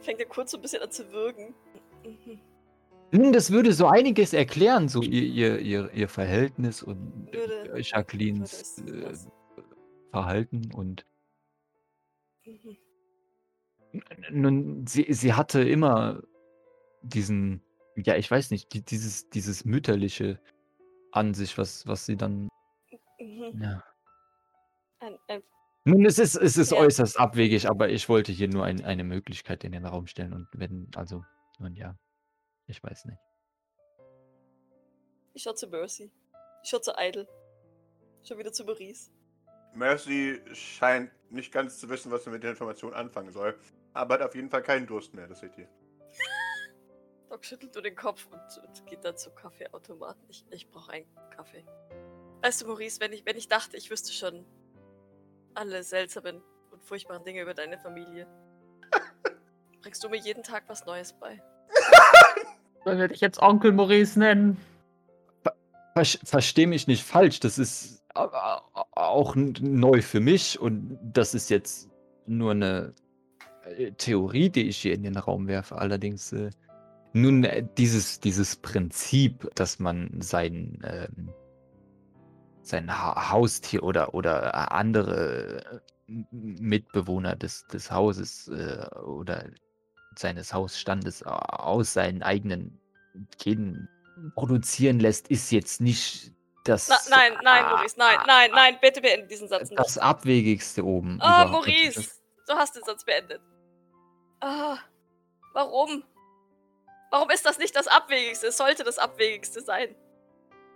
[0.00, 1.54] Fängt er kurz so ein bisschen an zu würgen.
[2.04, 2.40] Mhm.
[3.12, 7.80] Nun, das würde so einiges erklären, so ihr, ihr, ihr, ihr Verhältnis und Würde- äh,
[7.80, 9.28] Jacquelines würde äh, es
[10.10, 11.04] Verhalten und
[12.44, 12.76] Mhm.
[14.30, 16.22] nun, sie, sie hatte immer
[17.02, 17.60] diesen,
[17.96, 20.38] ja, ich weiß nicht, die, dieses, dieses mütterliche
[21.12, 22.48] an sich, was, was sie dann,
[23.18, 23.60] Mhm.
[23.62, 23.82] ja.
[25.00, 25.42] Ein, ein,
[25.88, 26.78] Nun, es ist, es ist Ja.
[26.78, 30.48] äußerst abwegig, aber ich wollte hier nur ein, eine Möglichkeit in den Raum stellen und
[30.52, 31.24] wenn, also,
[31.60, 31.96] nun ja,
[32.66, 33.18] ich weiß nicht.
[35.32, 36.10] ich schau zu Mercy.
[36.64, 37.28] Ich schau zu Idle.
[38.24, 39.12] Schon wieder zu Maurice.
[39.74, 43.56] Mercy scheint nicht ganz zu wissen, was sie mit der Information anfangen soll.
[43.92, 45.68] Aber hat auf jeden Fall keinen Durst mehr, das seht ihr.
[47.30, 50.24] Doc schüttelt nur den Kopf und, und geht dann zum Kaffeeautomaten.
[50.30, 51.64] Ich, ich brauche einen Kaffee.
[52.42, 54.44] Weißt du, Maurice, wenn ich, wenn ich dachte, ich wüsste schon
[55.56, 58.26] alle seltsamen und furchtbaren Dinge über deine Familie,
[59.82, 61.40] bringst du mir jeden Tag was Neues bei.
[62.84, 64.56] Sollen wir dich jetzt Onkel Maurice nennen?
[65.42, 71.34] Ver Versteh mich nicht falsch, das ist au- au- auch neu für mich und das
[71.34, 71.88] ist jetzt
[72.26, 72.94] nur eine
[73.64, 75.76] äh, Theorie, die ich hier in den Raum werfe.
[75.78, 76.50] Allerdings, äh,
[77.12, 81.30] nun, äh, dieses, dieses Prinzip, dass man sein, ähm,
[82.68, 89.44] sein ha Haustier oder, oder äh, andere äh, Mitbewohner des, des Hauses äh, oder
[90.16, 92.80] seines Hausstandes aus seinen eigenen
[93.38, 93.88] Genen
[94.34, 96.32] produzieren lässt, ist jetzt nicht
[96.64, 96.88] das.
[96.88, 99.78] Na, nein, nein, ah, Maurice, nein, nein, nein, bitte beende diesen Satz nicht.
[99.78, 101.18] Das Abwegigste oben.
[101.20, 101.50] Oh, überhaupt.
[101.50, 102.10] Maurice,
[102.48, 103.40] du hast den Satz beendet.
[104.40, 104.78] Ah,
[105.52, 106.02] warum?
[107.10, 108.48] Warum ist das nicht das Abwegigste?
[108.48, 109.94] Es sollte das Abwegigste sein.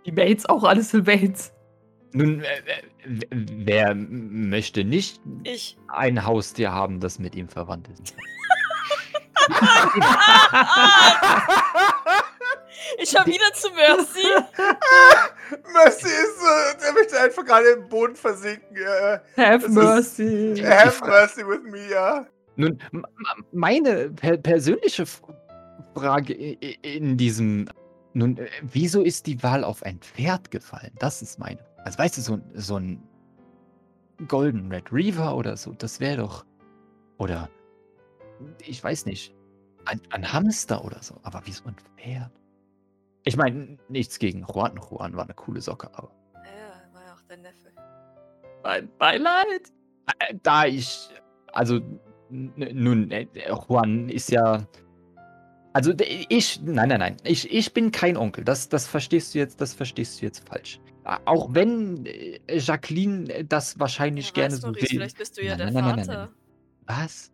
[0.05, 1.51] Die Bates, auch alle Sylvains.
[2.13, 5.77] Nun, äh, äh, wer möchte nicht Ich.
[5.87, 8.13] ein Haustier haben, das mit ihm verwandt ist?
[13.01, 14.27] Ich schau wieder zu Mercy.
[15.73, 18.75] Mercy ist, äh, der möchte einfach gerade im Boden versinken.
[18.77, 20.63] Äh, Have Das ist- mercy.
[20.63, 22.25] have mercy with me, ja.
[22.55, 22.79] Nun,
[23.51, 25.05] meine per persönliche
[25.95, 27.67] Frage in diesem.
[28.13, 30.91] Nun, äh, wieso ist die Wahl auf ein Pferd gefallen?
[30.99, 31.59] Das ist meine.
[31.85, 33.03] Also, weißt du, so, ein- so ein
[34.27, 36.45] Golden Red Reaver oder so, das wäre doch.
[37.17, 37.49] Oder.
[38.65, 39.35] Ich weiß nicht.
[39.85, 41.15] Ein, ein Hamster oder so.
[41.23, 42.31] Aber wieso ein Pferd?
[43.23, 44.77] Ich meine, nichts gegen Juan.
[44.77, 46.11] Juan war eine coole Socke, aber.
[46.35, 47.71] Ja, war ja auch dein Neffe.
[48.63, 49.71] Mein Beileid.
[50.43, 51.09] Da ich,
[51.53, 51.79] also
[52.29, 53.27] nun, äh,
[53.67, 54.65] Juan ist ja,
[55.73, 55.93] also
[56.29, 58.43] ich, nein, nein, nein, ich, ich bin kein Onkel.
[58.43, 60.79] Das, das verstehst du jetzt, das verstehst du jetzt falsch.
[61.25, 64.85] Auch wenn äh, Jacqueline äh, das wahrscheinlich Ja, gerne so will.
[64.87, 66.29] vielleicht bist du ja Nein, der nein, nein, Vater.
[66.85, 67.31] Was?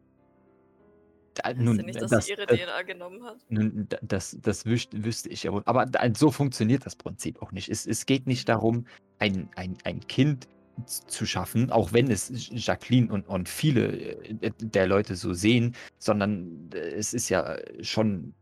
[1.35, 3.37] Da, nun, nicht, dass das, sie ihre DNA genommen hat?
[3.49, 5.61] nun, da- das, das wüsste, wüsste ich ja wohl.
[5.65, 5.85] Aber
[6.15, 7.69] so funktioniert das Prinzip auch nicht.
[7.69, 8.87] Es, es geht nicht darum,
[9.19, 10.47] ein, ein, ein Kind
[10.85, 16.69] zu schaffen, auch wenn es Jacqueline und, und viele äh, der Leute so sehen, sondern
[16.73, 18.33] es ist ja schon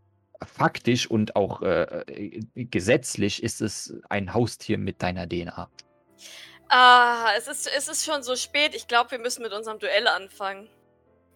[0.43, 5.69] faktisch und auch äh, äh, gesetzlich ist es ein Haustier mit deiner DNA.
[6.69, 8.75] Ah, es ist, es ist schon so spät.
[8.75, 10.69] Ich glaube, wir müssen mit unserem Duell anfangen.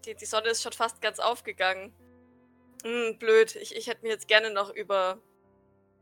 [0.06, 1.94] Die, die Sonne ist schon fast ganz aufgegangen.
[2.84, 3.56] Hm, blöd.
[3.56, 5.22] Ich, ich hätte mir jetzt gerne noch über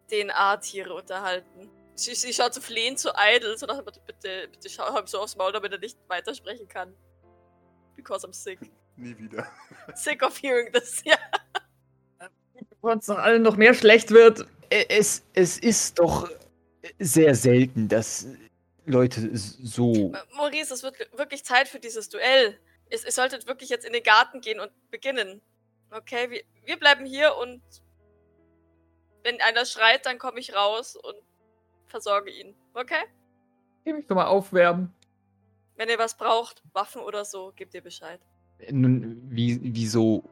[0.10, 1.70] DNA-Tiere unterhalten.
[1.96, 5.20] Sie, sie schaut so flehend zu Idle, so nach, bitte, bitte, bitte schau ihm so
[5.20, 6.96] aufs Maul, damit er nicht weitersprechen kann.
[7.96, 8.60] Because I'm sick.
[8.96, 9.48] Nie wieder.
[9.96, 11.04] Sick of hearing this.
[11.06, 11.18] Ja.
[12.82, 14.46] Bevor uns noch allen noch mehr schlecht wird.
[14.70, 16.30] Es, es ist doch
[17.00, 18.28] sehr selten, dass
[18.86, 20.14] Leute so.
[20.36, 22.60] Maurice, es wird wirklich Zeit für dieses Duell.
[22.90, 25.42] Ihr, ihr solltet wirklich jetzt in den Garten gehen und beginnen.
[25.92, 27.62] Okay, wir, wir bleiben hier und
[29.24, 31.16] wenn einer schreit, dann komme ich raus und
[31.88, 32.56] versorge ihn.
[32.74, 33.04] Okay?
[33.84, 34.94] Ich mich nochmal aufwärmen.
[35.76, 38.20] Wenn ihr was braucht, Waffen oder so, gebt ihr Bescheid.
[38.72, 40.24] Nun, wie, wieso?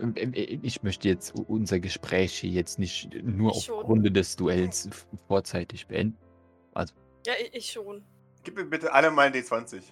[0.00, 3.78] Ähm, äh, Ich möchte jetzt unser Gespräch hier jetzt nicht nur Ich schon.
[3.80, 4.88] aufgrund des Duells
[5.28, 6.16] vorzeitig beenden.
[7.26, 8.02] Ja, ich, ich schon.
[8.44, 9.82] Gib mir bitte alle mal ein D20.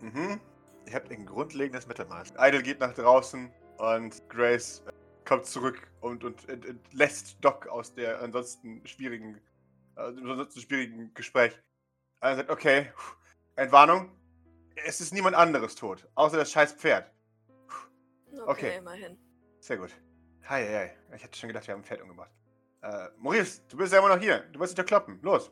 [0.00, 0.40] Mhm.
[0.86, 2.32] Ihr habt ein grundlegendes Mittelmaß.
[2.38, 4.92] Idle geht nach draußen und Grace äh,
[5.28, 9.38] kommt zurück und, und, ent- entlässt Doc aus der ansonsten schwierigen,
[9.96, 11.52] äh, dem ansonsten schwierigen Gespräch.
[12.22, 12.90] Er sagt, okay,
[13.56, 14.10] Entwarnung.
[14.86, 17.12] Es ist niemand anderes tot, außer das scheiß Pferd.
[18.32, 18.78] Okay, Okay.
[18.78, 19.18] immerhin.
[19.60, 19.90] Sehr gut.
[20.48, 21.16] Hi, hi, hi.
[21.16, 22.30] Ich hatte schon gedacht, wir haben ein Pferd umgebracht.
[22.82, 24.38] Äh, Maurice, du bist ja immer noch hier.
[24.52, 25.18] Du musst dich doch kloppen.
[25.22, 25.50] Los.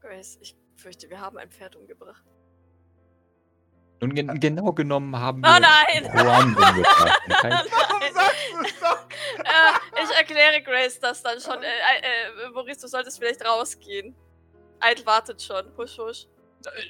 [0.00, 2.24] Grace, ich fürchte, wir haben ein Pferd umgebracht.
[4.00, 6.04] Und gen genau genommen haben Oh wir nein!
[6.26, 7.20] Juan umgebracht.
[7.40, 9.06] Kein- Warum sagst du es doch?
[9.38, 11.62] äh, ich erkläre Grace das dann schon.
[11.62, 14.16] Äh, äh, äh, Maurice, du solltest vielleicht rausgehen.
[14.80, 15.64] Eid wartet schon.
[15.76, 16.26] Husch, husch.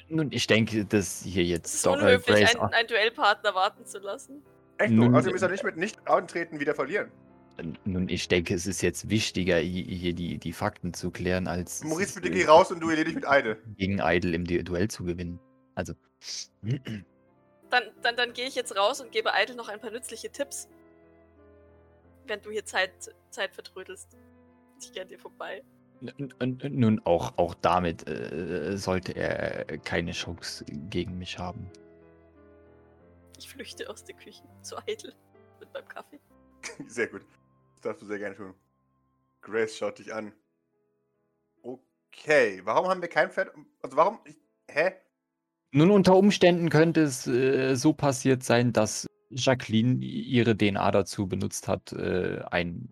[0.07, 3.53] Nun, ich denke, dass hier Es jetzt ist doch äh, unhöflich, Grace einen, einen Duellpartner
[3.53, 4.43] warten zu lassen.
[4.77, 7.11] Echt, Nun, außerdem ist er nicht mit Nicht-Antreten wieder verlieren.
[7.85, 11.83] Nun, ich denke, es ist jetzt wichtiger, hi- hier die, die Fakten zu klären, als
[11.83, 13.57] Maurice, bitte äh, geh raus und duellier dich mit Eide.
[13.77, 15.39] gegen Idle im Du- Duell zu gewinnen.
[15.75, 15.93] Also.
[17.69, 20.67] Dann, dann, dann gehe ich jetzt raus und gebe Idle noch ein paar nützliche Tipps.
[22.25, 22.91] Wenn du hier Zeit,
[23.29, 24.17] Zeit vertrödelst.
[24.81, 25.61] Ich gehe an dir vorbei.
[26.39, 31.69] Nun, auch, auch damit äh, sollte er keine Chance gegen mich haben.
[33.37, 35.13] Ich flüchte aus der Küche zu Idle
[35.59, 36.19] mit meinem Kaffee.
[36.87, 37.25] Sehr gut.
[37.73, 38.53] Das darfst du sehr gerne tun.
[39.41, 40.31] Grace schaut dich an.
[41.61, 43.51] Okay, warum haben wir kein Pferd?
[43.81, 44.19] Also warum?
[44.25, 44.37] Ich,
[44.69, 44.93] hä?
[45.71, 51.67] Nun, unter Umständen könnte es äh, so passiert sein, dass Jacqueline ihre DNA dazu benutzt
[51.67, 52.89] hat, äh, ein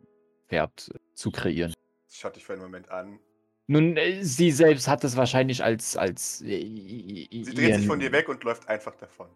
[0.49, 1.73] Pferd zu kreieren.
[2.09, 3.19] Schaut dich für einen Moment an.
[3.67, 5.95] Nun, äh, sie selbst hat es wahrscheinlich als.
[5.95, 9.29] als äh, Sie dreht sich von dir weg und läuft einfach davon.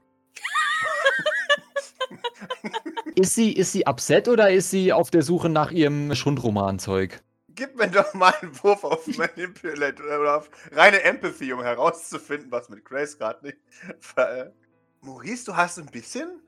[3.16, 7.22] Ist sie, ist sie upset oder ist sie auf der Suche nach ihrem Schundroman-Zeug?
[7.50, 12.68] Gib mir doch mal einen Wurf auf Manipulate oder auf reine Empathy, um herauszufinden, was
[12.68, 13.58] mit Grace gerade nicht.
[14.02, 14.52] ver-
[15.00, 16.42] Maurice, du hast ein bisschen.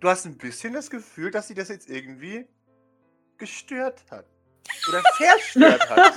[0.00, 2.46] Du hast ein bisschen das Gefühl, dass sie das jetzt irgendwie
[3.36, 4.24] gestört hat.
[4.88, 6.14] Oder verstört hat.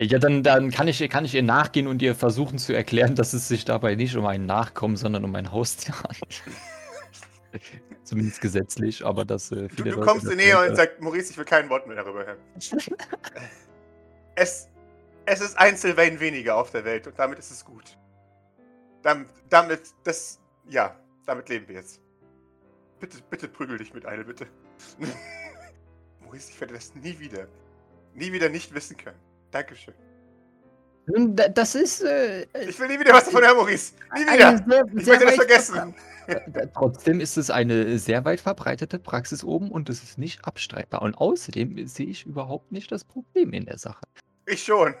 [0.00, 3.32] Ja, dann, dann kann, ich, kann ich ihr nachgehen und ihr versuchen zu erklären, dass
[3.32, 6.42] es sich dabei nicht um einen Nachkommen, sondern um ein Haustier handelt.
[8.04, 9.50] Zumindest gesetzlich, aber das.
[9.50, 12.24] Äh, Du, du kommst näher nicht, und sagst, Maurice, ich will kein Wort mehr darüber
[12.24, 12.38] hören.
[14.36, 14.68] es,
[15.26, 17.98] es ist ein Sylvain weniger auf der Welt und damit ist es gut.
[19.02, 20.94] Damit, damit, das, ja,
[21.26, 22.00] damit leben wir jetzt.
[23.00, 24.46] Bitte, bitte prügel dich mit Eile, bitte.
[26.20, 27.48] Maurice, ich werde das nie wieder,
[28.14, 29.18] nie wieder nicht wissen können.
[29.50, 29.94] Dankeschön.
[31.06, 32.02] Nun, da- Das ist.
[32.02, 33.92] Äh, Ich will nie wieder was davon hören, Maurice.
[34.14, 34.58] Nie wieder.
[34.58, 35.94] sehr- Ich werde das vergessen.
[36.26, 41.00] verbra- Trotzdem ist es eine sehr weit verbreitete Praxis oben und es ist nicht abstreitbar.
[41.00, 44.04] Und außerdem sehe ich überhaupt nicht das Problem in der Sache.
[44.44, 44.94] Ich schon.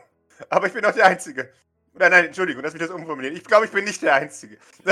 [0.48, 1.50] Aber ich bin auch der Einzige.
[1.94, 3.36] Oder nein, Entschuldigung, lass mich das umformulieren.
[3.36, 4.56] Ich glaube, ich bin nicht der Einzige.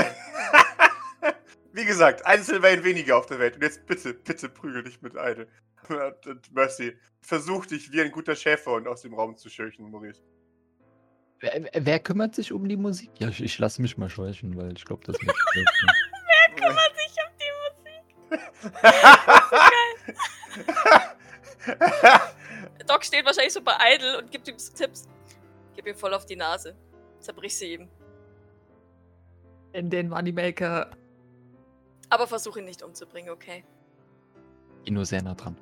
[1.77, 3.57] Wie gesagt, ein Sylvain weniger auf der Welt.
[3.57, 5.47] Und jetzt bitte, bitte prügel dich mit Eide.
[5.89, 10.23] Und, und Mercy, versuch dich wie ein guter Schäferhund aus dem Raum zu scheuchen, Maurice.
[11.39, 13.11] Wer, wer kümmert sich um die Musik?
[13.19, 15.37] Ja, ich, ich lasse mich mal scheuchen, weil ich glaube, das macht
[16.55, 18.73] Kümmert sich um die Musik.
[22.87, 25.07] Doc steht wahrscheinlich so bei Idle und gibt ihm so Tipps.
[25.75, 26.75] Gib ihm voll auf die Nase.
[27.19, 27.87] Zerbrich sie ihm.
[29.73, 30.89] In den Moneymaker.
[32.09, 33.63] Aber versuch ihn nicht umzubringen, okay?
[34.85, 35.57] Ich nur sehr nah dran.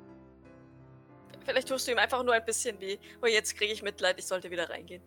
[1.44, 2.98] Vielleicht tust du ihm einfach nur ein bisschen weh.
[3.22, 5.02] Oh, jetzt kriege ich Mitleid, ich sollte wieder reingehen.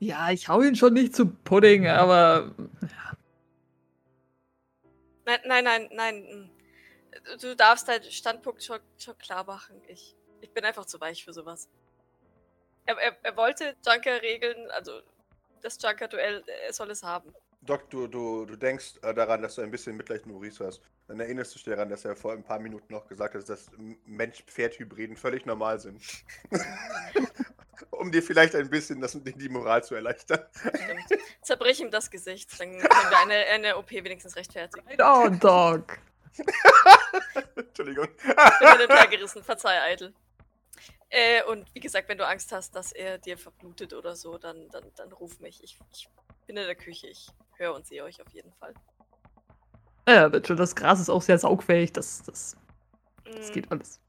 [0.00, 2.54] Ja, ich hau ihn schon nicht zum Pudding, aber.
[5.24, 6.22] Nein, nein, nein, nein.
[6.22, 7.38] mm.
[7.40, 9.80] Du darfst deinen Standpunkt schon, schon klar machen.
[9.86, 11.68] Ich, ich bin einfach zu weich für sowas.
[12.86, 15.00] Er, er, er wollte Junker regeln, also
[15.60, 17.32] das Junker-Duell, er soll es haben.
[17.64, 20.82] Doc, du, du, du denkst äh, daran, dass du ein bisschen Mitleid mit Maurice hast.
[21.06, 23.70] Dann erinnerst du dich daran, dass er vor ein paar Minuten noch gesagt hat, dass
[24.04, 26.02] Mensch-Pferd-Hybriden völlig normal sind.
[27.90, 30.44] um dir vielleicht ein bisschen das, die Moral zu erleichtern.
[30.52, 31.22] Stimmt.
[31.42, 34.86] Zerbrich ihm das Gesicht, dann können wir eine, eine OP wenigstens rechtfertigen.
[34.88, 35.98] Right on, Dog.
[37.54, 38.08] Entschuldigung.
[38.16, 40.12] Ich bin hin und her gerissen, verzeih, Eitel.
[41.10, 44.68] Äh, und wie gesagt, wenn du Angst hast, dass er dir verblutet oder so, dann,
[44.70, 45.62] dann, dann ruf mich.
[45.62, 46.08] Ich, ich
[46.46, 47.30] bin in der Küche, ich
[47.62, 48.74] höre und sehe euch auf jeden Fall.
[50.08, 51.92] Ja, bitte, das Gras ist auch sehr saugfähig.
[51.92, 52.56] Das, das,
[53.36, 54.00] das Mm, geht alles.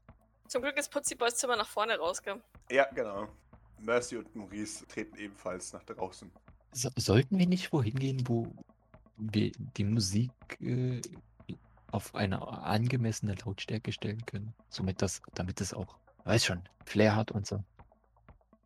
[0.48, 2.44] Zum Glück ist Putzi Boys Zimmer nach vorne rausgekommen.
[2.70, 3.28] Ja, genau.
[3.78, 6.30] Mercy und Maurice treten ebenfalls nach draußen.
[6.72, 8.52] So, sollten wir nicht wohin gehen, wo
[9.16, 11.00] wir die Musik äh,
[11.92, 14.54] auf eine angemessene Lautstärke stellen können?
[14.68, 17.62] Somit das, damit es auch, weiß schon, Flair hat und so.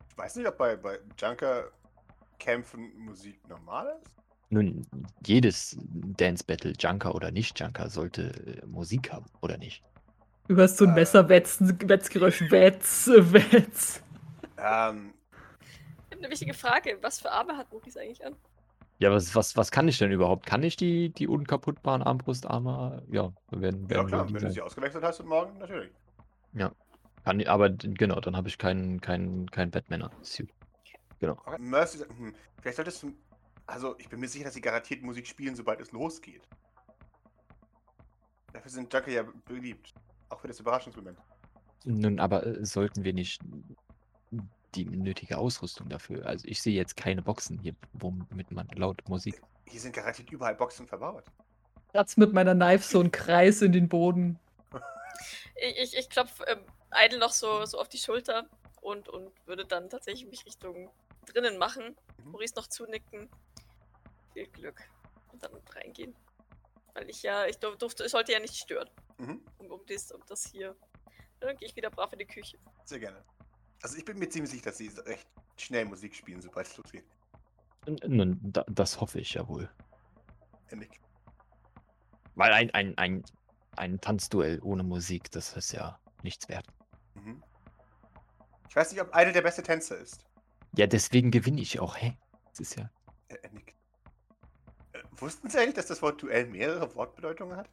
[0.09, 4.18] Ich weiß nicht, ob bei, bei Junker-Kämpfen Musik normal ist.
[4.49, 4.85] Nun,
[5.25, 8.31] jedes Dance Battle, Junker oder nicht Junker, sollte
[8.61, 9.83] äh, Musik haben, oder nicht?
[10.47, 10.95] Du hörst so ein Äh.
[10.95, 14.01] Messerwetzen, Wetzgeräusch, Wetz, Wetz.
[14.57, 15.13] Ähm,
[16.09, 16.97] Ich habe eine wichtige Frage.
[17.01, 18.35] Was für Arme hat Maurice eigentlich an?
[18.97, 20.45] Ja, was, was, was kann ich denn überhaupt?
[20.47, 23.03] Kann ich die, die unkaputtbaren Armbrustarme?
[23.11, 25.91] Ja, werden, Ja, werden klar, die wenn du sie ausgewechselt hast und morgen, natürlich.
[27.23, 30.49] Kann, ich- aber genau, dann habe ich keinen kein, kein Batman-Suit.
[31.19, 31.33] Genau.
[31.45, 31.57] Okay.
[31.59, 33.13] Mercy, hm, vielleicht solltest du.
[33.69, 36.41] Also, ich bin mir sicher, dass sie garantiert Musik spielen, sobald es losgeht.
[38.51, 39.93] Dafür sind Junker ja beliebt.
[40.29, 41.19] Auch für das Überraschungsmoment.
[41.85, 43.41] Nun, aber äh, sollten wir nicht
[44.73, 46.25] die nötige Ausrüstung dafür?
[46.25, 49.39] Also ich sehe jetzt keine Boxen hier, womit man laut Musik.
[49.67, 51.25] Hier sind garantiert überall Boxen verbaut.
[51.91, 54.39] Kratz mit meiner Knife so einen Kreis in den Boden.
[55.61, 56.59] Ich, ich, ich klopfe ähm,
[56.95, 58.47] Idle noch so, so auf die Schulter
[58.79, 60.89] und, und würde dann tatsächlich mich Richtung
[61.25, 61.97] drinnen machen.
[62.23, 62.31] Mhm.
[62.31, 63.29] Maurice noch zunicken.
[64.33, 64.81] Viel Glück.
[65.31, 66.15] Und dann reingehen.
[66.93, 68.89] Weil ich ja, ich dur- durfte, ich sollte ja nicht stören.
[69.17, 69.41] Mhm.
[69.57, 70.75] Um, um, das, um das hier.
[71.39, 72.57] Dann gehe ich wieder brav in die Küche.
[72.85, 73.23] Sehr gerne.
[73.81, 77.05] Also, ich bin mir ziemlich sicher, dass sie recht schnell Musik spielen, sobald es losgeht.
[78.05, 79.69] Nun, da, das hoffe ich ja wohl.
[80.67, 80.99] Endig.
[82.35, 83.23] Weil ein, ein, ein,
[83.77, 86.67] ein Tanzduell ohne Musik, das ist ja nichts wert.
[87.13, 87.41] Mhm.
[88.67, 90.25] Ich weiß nicht, ob Idle der beste Tänzer ist.
[90.75, 92.17] Ja, deswegen gewinne ich auch, hä?
[92.49, 92.89] Das ist ja.
[93.29, 93.73] Äh, Endig.
[95.19, 97.69] Wussten Sie eigentlich, dass das Wort Duell mehrere Wortbedeutungen hat?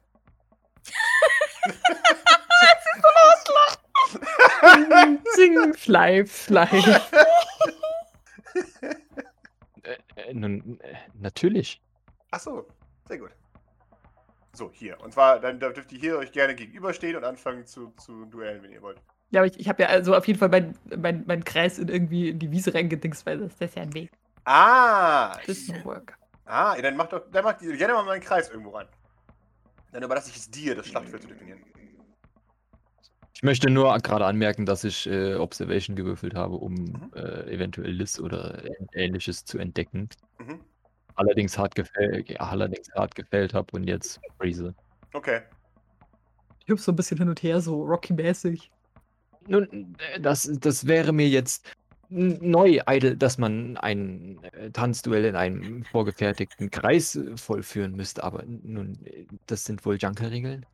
[5.35, 6.67] Sing, fly, fly.
[9.83, 11.81] Äh, äh, nun, äh, natürlich.
[12.31, 12.67] Ach so,
[13.07, 13.31] sehr gut.
[14.53, 14.99] So, hier.
[15.01, 18.63] Und zwar, dann da dürft ihr hier euch gerne gegenüberstehen und anfangen zu, zu duellen,
[18.63, 18.99] wenn ihr wollt.
[19.29, 21.89] Ja, aber ich, ich habe ja also auf jeden Fall meinen mein, mein Kreis in
[21.89, 24.11] irgendwie in die Wiese reingedingst, weil das, das ist ja ein Weg.
[24.45, 25.37] Ah!
[25.45, 26.17] Das no work.
[26.47, 28.87] Ah, ja, dann macht doch, dann macht ihr gerne mal einen Kreis irgendwo rein.
[29.91, 31.61] Dann überlasse ich es dir, das Schlachtfeld zu definieren.
[33.33, 37.11] Ich möchte nur gerade anmerken, dass ich äh, Observation gewürfelt habe, um Mhm.
[37.15, 40.09] äh, eventuell Liss oder ähnliches zu entdecken.
[40.39, 40.61] Mhm.
[41.15, 44.73] Allerdings hart gefällt, allerdings hart gefällt habe und jetzt Freeze.
[45.13, 45.41] Okay.
[46.61, 48.71] Ich hüpf so ein bisschen hin und her, so Rocky-mäßig.
[49.47, 51.71] Nun, äh, das, das wäre mir jetzt
[52.09, 58.43] neu, Idle, dass man ein äh, Tanzduell in einem vorgefertigten Kreis äh, vollführen müsste, aber
[58.45, 60.65] nun, äh, das sind wohl Junker-Regeln?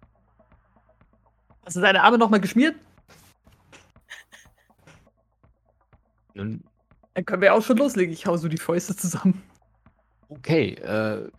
[1.66, 2.76] Hast du deine Arme nochmal geschmiert?
[6.36, 6.64] Nun,
[7.14, 8.14] Dann können wir auch schon loslegen.
[8.14, 9.42] Ich hau so die Fäuste zusammen.
[10.30, 11.30] okay, äh,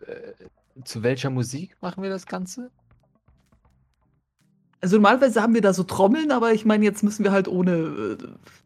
[0.83, 2.71] zu welcher Musik machen wir das Ganze?
[4.81, 8.17] Also normalerweise haben wir da so Trommeln, aber ich meine, jetzt müssen wir halt ohne.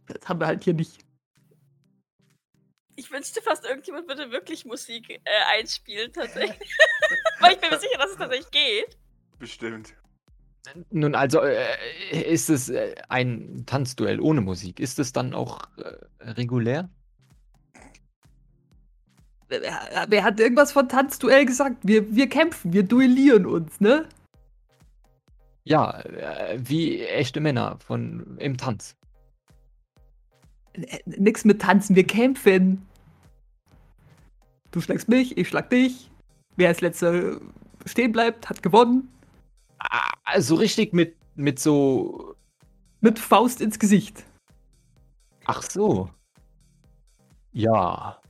[0.07, 1.08] Das haben wir halt hier nicht.
[2.99, 5.19] Ich wünschte fast, irgendjemand würde wirklich Musik äh,
[5.57, 6.69] einspielen, tatsächlich.
[7.39, 8.97] Weil ich bin mir sicher, dass es tatsächlich geht.
[9.39, 9.93] Bestimmt.
[10.91, 11.63] Nun, also äh,
[12.11, 14.81] ist es äh, ein Tanzduell ohne Musik?
[14.81, 16.89] Ist es dann auch äh, regulär?
[19.47, 19.61] Wer,
[20.09, 21.77] wer hat irgendwas von Tanzduell gesagt?
[21.83, 24.09] Wir, wir kämpfen, wir duellieren uns, ne?
[25.63, 28.97] Ja, äh, wie echte Männer von im Tanz.
[31.05, 32.88] Nix mit Tanzen, wir kämpfen.
[34.71, 36.09] Du schlägst mich, ich schlag dich.
[36.55, 37.39] Wer als letzter
[37.85, 39.09] stehen bleibt, hat gewonnen.
[40.23, 42.35] Also richtig mit, mit so.
[43.01, 44.25] Mit Faust ins Gesicht.
[45.45, 46.09] Ach so.
[47.53, 48.21] Ja.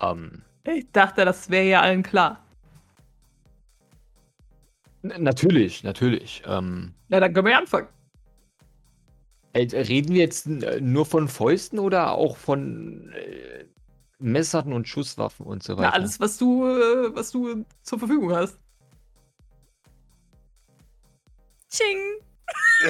[0.00, 2.42] Ähm, Ich dachte, das wäre ja allen klar.
[5.02, 6.42] n- natürlich, natürlich.
[6.46, 7.88] Ähm, Na, dann können wir ja anfangen.
[9.52, 13.64] äh, reden wir jetzt äh, nur von Fäusten oder auch von äh,
[14.18, 15.88] Messern und Schusswaffen und so weiter?
[15.88, 18.58] Na, alles, was du, äh, was du zur Verfügung hast.
[21.70, 21.98] Ching!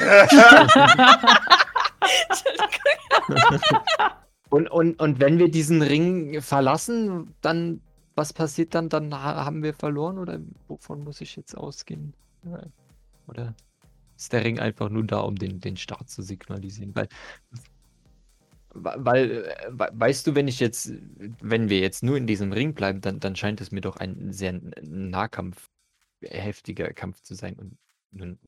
[4.51, 7.83] Und, und, und wenn wir diesen Ring verlassen, dann,
[8.15, 8.89] was passiert dann?
[8.89, 12.15] Dann ha- haben wir verloren oder wovon muss ich jetzt ausgehen?
[13.27, 13.55] Oder
[14.17, 16.95] ist der Ring einfach nur da, um den, den Start zu signalisieren?
[16.97, 17.09] Weil,
[18.75, 20.93] weil, äh, we- weißt du, wenn ich jetzt,
[21.41, 24.33] wenn wir jetzt nur in diesem Ring bleiben, dann, dann scheint es mir doch ein
[24.33, 24.53] sehr
[24.83, 25.69] Nahkampf,
[26.23, 27.55] heftiger Kampf zu sein.
[27.55, 27.79] Und
[28.11, 28.39] nun,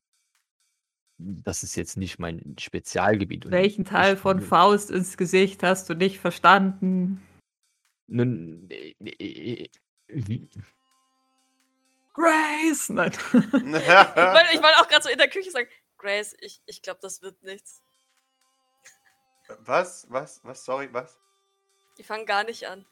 [1.17, 3.45] das ist jetzt nicht mein Spezialgebiet.
[3.45, 7.21] und Welchen Teil ich- von Faust ins Gesicht hast du nicht verstanden?
[8.07, 9.69] Nun, äh, äh,
[10.07, 10.49] wie,
[12.13, 12.89] Grace!
[12.89, 13.11] Nein.
[13.33, 15.67] Ich wollte ich wollte auch gerade so in der Küche sagen,
[15.97, 17.80] Grace, ich, ich glaube, das wird nichts.
[19.59, 20.07] Was?
[20.09, 20.41] Was?
[20.43, 20.65] Was?
[20.65, 21.19] Sorry, was?
[21.97, 22.85] Die fangen gar nicht an.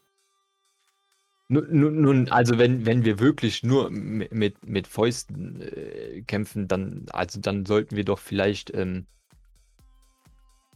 [1.47, 7.39] nun, nun, also wenn, wenn wir wirklich nur mit, mit, Fäusten äh, kämpfen, dann, also
[7.39, 9.07] dann sollten wir doch vielleicht, ähm,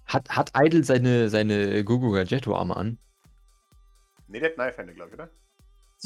[0.06, 2.98] hat, hat Idle seine, seine Gugu Gadgetto Arme an?
[4.28, 5.30] Nee, der hat Knife-Hände, glaube ich, oder?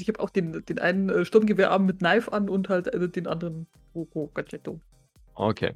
[0.02, 3.28] ich habe auch den, den einen äh, Sturmgewehrarm mit Knife an und halt äh, den
[3.28, 4.80] anderen Roko Gadgetto.
[5.36, 5.74] Okay.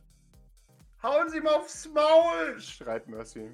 [1.02, 2.60] Hauen Sie mal aufs Maul!
[2.60, 3.50] schreit Mercy.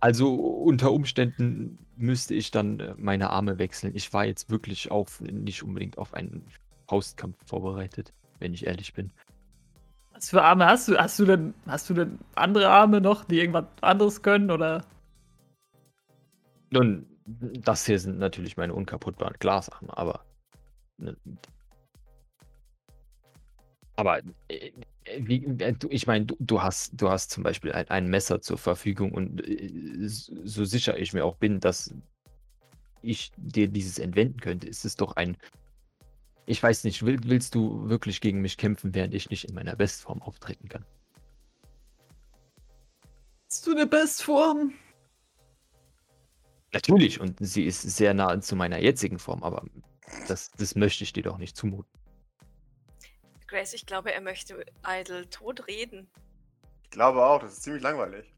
[0.00, 3.94] Also unter Umständen müsste ich dann äh, meine Arme wechseln.
[3.96, 6.46] Ich war jetzt wirklich auf nicht unbedingt auf einen
[6.86, 9.10] Faustkampf vorbereitet, wenn ich ehrlich bin.
[10.12, 10.96] Was für Arme hast du?
[10.96, 14.84] Hast du denn, hast du denn andere Arme noch, die irgendwas anderes können oder?
[16.70, 20.24] Nun, das hier sind natürlich meine unkaputtbaren Glasarme, aber.
[23.96, 24.72] Aber äh,
[25.18, 28.40] wie, äh, du- ich meine, du, du hast, du hast zum Beispiel ein, ein Messer
[28.40, 31.94] zur Verfügung und äh, so so sicher ich mir auch bin, dass
[33.02, 35.36] ich dir dieses entwenden könnte, ist es doch ein.
[36.44, 39.74] Ich weiß nicht, will, willst du wirklich gegen mich kämpfen, während ich nicht in meiner
[39.76, 40.84] Bestform auftreten kann?
[43.48, 44.72] Hast du eine Bestform?
[46.72, 49.64] Natürlich, und sie ist sehr nah zu meiner jetzigen Form, aber
[50.28, 51.90] das, das möchte ich dir doch nicht zumuten.
[53.46, 56.08] Grace, ich glaube, er möchte Idle tot reden.
[56.82, 58.32] Ich glaube auch, das ist ziemlich langweilig.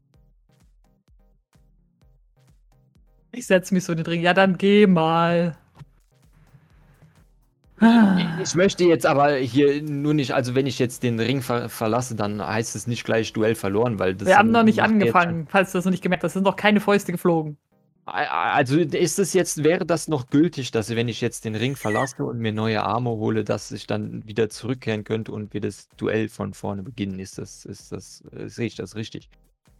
[3.31, 4.21] Ich setze mich so in den Ring.
[4.21, 5.57] Ja, dann geh mal.
[8.43, 12.15] Ich möchte jetzt aber hier nur nicht, also wenn ich jetzt den Ring ver verlasse,
[12.15, 14.27] dann heißt es nicht gleich Duell verloren, weil das.
[14.27, 16.31] Wir haben noch nicht angefangen, falls du das noch nicht gemerkt hast.
[16.31, 17.57] Es sind noch keine Fäuste geflogen.
[18.09, 22.23] Also ist es jetzt, wäre das noch gültig, dass wenn ich jetzt den Ring verlasse
[22.23, 26.29] und mir neue Arme hole, dass ich dann wieder zurückkehren könnte und wir das Duell
[26.29, 27.19] von vorne beginnen?
[27.19, 29.29] Ist das, ist das, äh, sehe ich das richtig?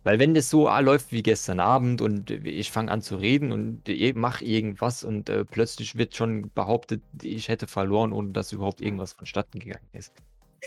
[0.03, 3.51] Weil wenn das so ah, läuft wie gestern Abend und ich fange an zu reden
[3.51, 3.83] und
[4.15, 9.13] mache irgendwas und äh, plötzlich wird schon behauptet, ich hätte verloren, ohne dass überhaupt irgendwas
[9.13, 10.13] vonstatten gegangen ist.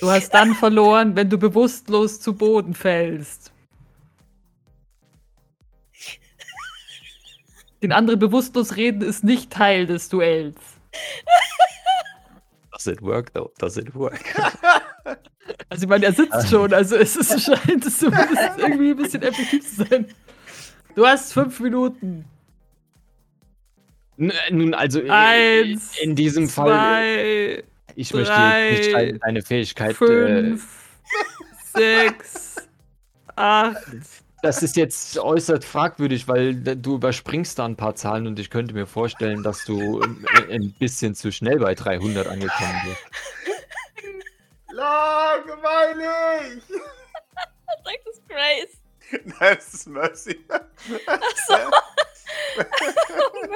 [0.00, 3.52] Du hast dann verloren, wenn du bewusstlos zu Boden fällst.
[7.82, 10.56] Den anderen bewusstlos reden ist nicht Teil des Duells.
[12.72, 13.50] Does it work though?
[13.58, 14.20] Does it work?
[15.68, 19.22] Also ich meine, er sitzt schon, also es ist, scheint es zumindest irgendwie ein bisschen
[19.22, 20.06] effektiv zu sein.
[20.94, 22.24] Du hast fünf Minuten.
[24.18, 27.64] N- Nun, also äh, Eins, in diesem Fall, Zwei,
[27.96, 29.90] ich möchte jetzt nicht drei, deine- Fähigkeit.
[29.90, 30.68] Äh, fünf,
[31.74, 32.56] sechs,
[33.34, 34.21] acht.
[34.42, 38.74] Das ist jetzt äußerst fragwürdig, weil du überspringst da ein paar Zahlen und ich könnte
[38.74, 43.00] mir vorstellen, dass du ähm, ein bisschen zu schnell bei 300 angekommen bist.
[44.72, 46.62] Langweilig!
[47.84, 48.76] Sagt es Grace.
[49.40, 50.38] Nein, es ist Mercy.
[51.06, 51.70] Achso.
[52.56, 52.66] Nun,
[53.18, 53.48] oh,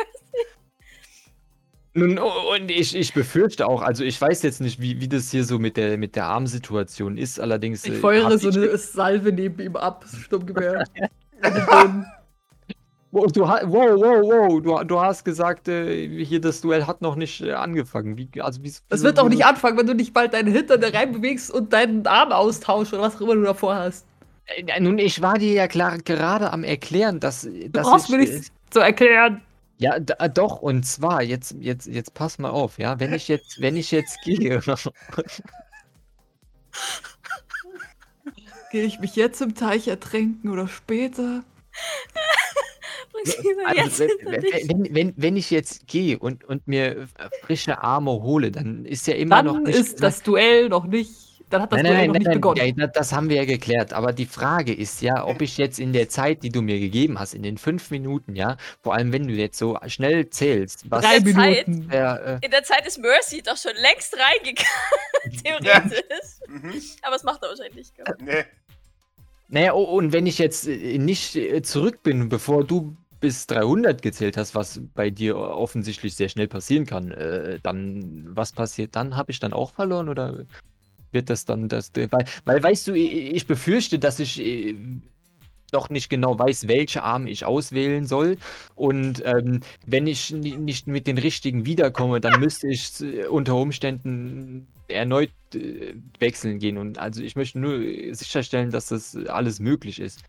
[2.02, 5.58] und ich, ich befürchte auch, also ich weiß jetzt nicht, wie, wie das hier so
[5.58, 7.84] mit der, mit der Armsituation ist, allerdings.
[7.84, 10.84] Ich äh, feuere so ich- eine Salve neben ihm ab, Sturmgewehr.
[13.12, 17.16] Wow, du, wow, wow, wow, du, du hast gesagt, äh, hier das Duell hat noch
[17.16, 18.18] nicht äh, angefangen.
[18.18, 20.88] Wie, also wie, Das wird doch nicht anfangen, wenn du nicht bald deinen Hintern da
[20.88, 24.06] reinbewegst und deinen Arm austauschst oder was auch immer du davor hast.
[24.46, 28.10] Äh, Nun, ich war dir ja klar gerade am erklären, dass, Du dass brauchst ich,
[28.10, 29.40] mir nichts zu erklären.
[29.78, 33.28] Ja, d- äh, doch, und zwar, jetzt, jetzt, jetzt pass mal auf, ja, wenn ich
[33.28, 34.60] jetzt, wenn ich jetzt gehe,
[38.72, 41.42] Gehe ich mich jetzt im Teich ertränken oder später?
[43.64, 47.08] Also, jetzt wenn, wenn, wenn, wenn ich jetzt gehe und, und mir
[47.42, 51.25] frische Arme hole, dann ist ja immer noch Dann nicht ist das Duell noch nicht.
[51.48, 52.74] Dann hat das Nein, nein, noch nein, nicht nein, begonnen.
[52.76, 53.92] ja, das haben wir ja geklärt.
[53.92, 57.20] Aber die Frage ist ja, ob ich jetzt in der Zeit, die du mir gegeben
[57.20, 61.04] hast, in den fünf Minuten, ja, vor allem wenn du jetzt so schnell zählst, was
[61.04, 61.88] Drei der Zeit- Minuten.
[61.90, 66.02] der, äh, In der Zeit ist Mercy doch schon längst reingegangen, theoretisch.
[66.48, 66.80] Mhm.
[67.02, 67.92] Aber es macht er wahrscheinlich nicht.
[68.20, 68.44] Nee.
[69.48, 74.00] Naja, oh, und wenn ich jetzt äh, nicht äh, zurück bin, bevor du bis 300
[74.02, 79.16] gezählt hast, was bei dir offensichtlich sehr schnell passieren kann, äh, dann, was passiert dann?
[79.16, 80.44] Habe ich dann auch verloren oder
[81.16, 84.76] wird das dann das, weil, weil weißt du, ich, befürchte, dass ich äh,
[85.72, 88.36] noch nicht genau weiß, welche Arme ich auswählen soll.
[88.76, 93.56] Und ähm, wenn ich ni- nicht mit den richtigen wiederkomme, dann müsste ich äh, unter
[93.56, 96.78] Umständen erneut äh, wechseln gehen.
[96.78, 97.80] Und also ich möchte nur
[98.14, 100.20] sicherstellen, dass das alles möglich ist.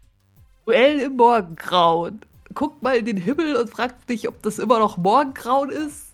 [0.65, 2.21] Duell im Morgengrauen.
[2.53, 6.13] Guck mal in den Himmel und frag dich, ob das immer noch Morgengrauen ist.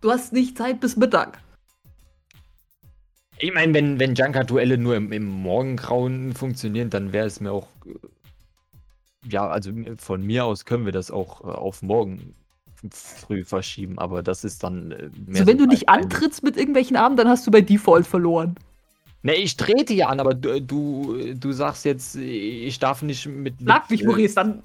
[0.00, 1.38] Du hast nicht Zeit bis Mittag.
[3.40, 7.68] Ich meine, wenn, wenn Junker-Duelle nur im, im Morgengrauen funktionieren, dann wäre es mir auch.
[7.86, 12.34] äh, Ja, also von mir aus können wir das auch äh, auf morgen
[12.92, 14.92] früh verschieben, aber das ist dann.
[14.92, 17.60] äh, mehr Also wenn so du nicht antrittst mit irgendwelchen Armen, dann hast du bei
[17.60, 18.56] Default verloren.
[19.22, 23.54] Ne, ich trete ja an, aber du, du, du sagst jetzt, ich darf nicht mit.
[23.60, 24.62] Schlag mich, Maurice, dann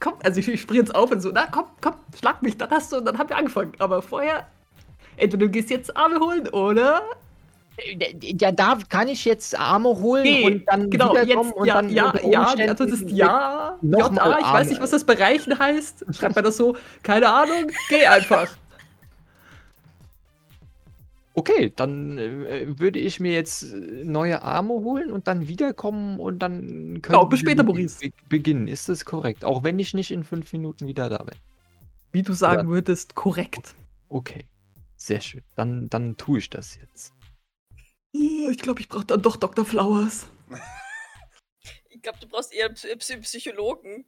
[0.00, 2.70] komm, also ich, ich spring jetzt auf und so, na komm, komm, schlag mich, dann
[2.70, 3.72] hast du, und dann haben wir angefangen.
[3.78, 4.46] Aber vorher,
[5.16, 7.02] entweder du gehst jetzt Arme holen oder.
[8.22, 11.74] Ja, da kann ich jetzt Arme holen Nee, und dann genau, wiederkommen jetzt, und ja,
[11.74, 13.78] dann ja, unter ja, Antwort Umständen ist ja.
[13.82, 16.04] noch JA, ich weiß nicht, was das bereichen heißt.
[16.10, 18.48] Schreibt man das so, keine Ahnung, geh einfach.
[21.34, 26.40] Okay, dann äh, würde ich mir jetzt äh, neue Arme holen und dann wiederkommen und
[26.40, 28.00] dann können Genau, bis wir später, Maurice.
[28.00, 28.66] be- beginnen.
[28.66, 29.44] Ist das korrekt?
[29.44, 31.36] Auch wenn ich nicht in fünf Minuten wieder da bin.
[32.10, 32.74] Wie du sagen Ja.
[32.74, 33.76] würdest, korrekt.
[34.08, 34.46] Okay,
[34.96, 35.42] sehr schön.
[35.54, 37.12] Dann, dann tue ich das jetzt.
[38.50, 39.64] Ich glaube, ich brauche dann doch Dr.
[39.64, 40.26] Flowers.
[41.90, 44.04] Ich glaube, du brauchst eher Psy- Psy- Psychologen.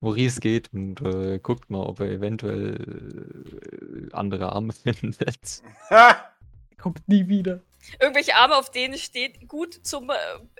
[0.00, 5.62] Maurice geht und äh, guckt mal, ob er eventuell äh, andere Arme findet.
[6.78, 7.60] Kommt nie wieder.
[8.00, 10.14] Irgendwelche Arme, auf denen steht, gut zum äh,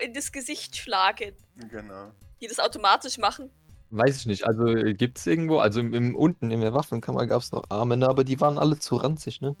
[0.05, 1.33] in das Gesicht schlagen.
[1.69, 2.11] Genau.
[2.41, 3.49] Die das automatisch machen.
[3.89, 4.47] Weiß ich nicht.
[4.47, 7.97] Also gibt es irgendwo, also im, im, unten in der Waffenkammer gab es noch Arme,
[7.97, 9.57] ne, aber die waren alle zu ranzig, ne?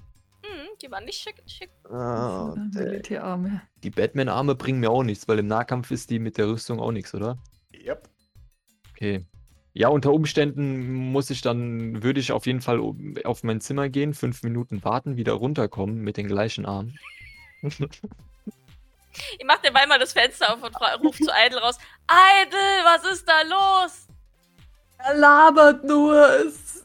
[0.83, 1.41] Die waren nicht schick.
[1.47, 1.69] schick.
[1.89, 3.61] Ah, äh, Militärarme.
[3.83, 6.91] die Batman-Arme bringen mir auch nichts, weil im Nahkampf ist die mit der Rüstung auch
[6.91, 7.37] nichts, oder?
[7.73, 8.09] Yep.
[8.91, 9.25] Okay.
[9.71, 12.79] Ja, unter Umständen muss ich dann, würde ich auf jeden Fall
[13.23, 16.99] auf mein Zimmer gehen, fünf Minuten warten, wieder runterkommen mit den gleichen Armen.
[19.37, 21.77] Ich mach derweil mal das Fenster auf und ruf zu Idle raus.
[22.09, 24.07] Idle, was ist da los?
[24.97, 26.15] Er labert nur.
[26.43, 26.83] Es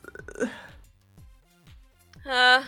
[2.27, 2.61] Äh,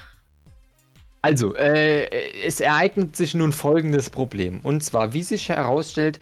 [1.22, 2.08] Also, äh,
[2.44, 4.60] es ereignet sich nun folgendes Problem.
[4.62, 6.18] Und zwar, wie sich herausstellt,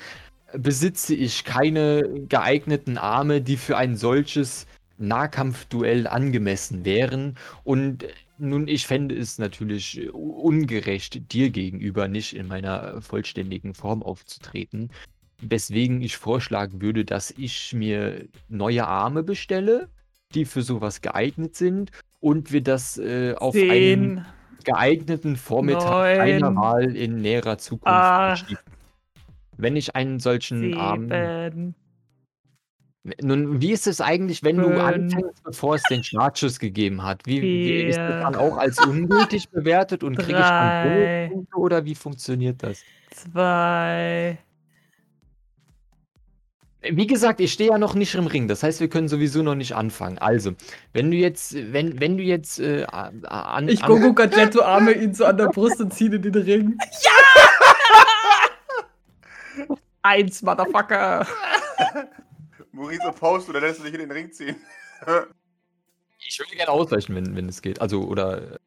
[0.52, 4.66] besitze ich keine geeigneten Arme, die für ein solches
[4.98, 7.36] Nahkampfduell angemessen wären.
[7.64, 8.06] Und
[8.38, 14.90] nun, ich fände es natürlich ungerecht, dir gegenüber nicht in meiner vollständigen Form aufzutreten.
[15.40, 19.88] Weswegen ich vorschlagen würde, dass ich mir neue Arme bestelle,
[20.34, 24.26] die für sowas geeignet sind und wir das äh, auf einen.
[24.72, 26.20] Geeigneten Vormittag Neun.
[26.20, 28.40] einer Wahl in näherer Zukunft Acht.
[28.40, 28.60] verschieben.
[29.56, 31.08] Wenn ich einen solchen Arm.
[31.08, 31.74] Sieben.
[33.22, 34.80] Nun, wie ist es eigentlich, wenn du Fünf.
[34.80, 37.22] anfängst, bevor es den Startschuss gegeben hat?
[37.24, 38.20] Wie, wie ist das Vier.
[38.20, 40.88] dann auch als ungültig bewertet und kriege ich dann.
[40.88, 42.82] Bonuspunkte oder wie funktioniert das?
[43.10, 44.38] Zwei.
[46.82, 49.56] Wie gesagt, ich stehe ja noch nicht im Ring, das heißt, wir können sowieso noch
[49.56, 50.18] nicht anfangen.
[50.18, 50.52] Also,
[50.92, 55.24] wenn du jetzt, wenn, wenn du jetzt äh, an, Ich Gogo Gadgetto arme ihn so
[55.24, 56.78] an der Brust und ziehe in den Ring.
[57.02, 57.10] Ja!
[60.02, 61.26] Eins, Motherfucker.
[62.70, 64.54] Maurice opposed oder lässt du dich in den Ring ziehen?
[66.26, 67.80] Ich würde gerne ausweichen, wenn, wenn es geht.
[67.80, 68.60] Also, oder,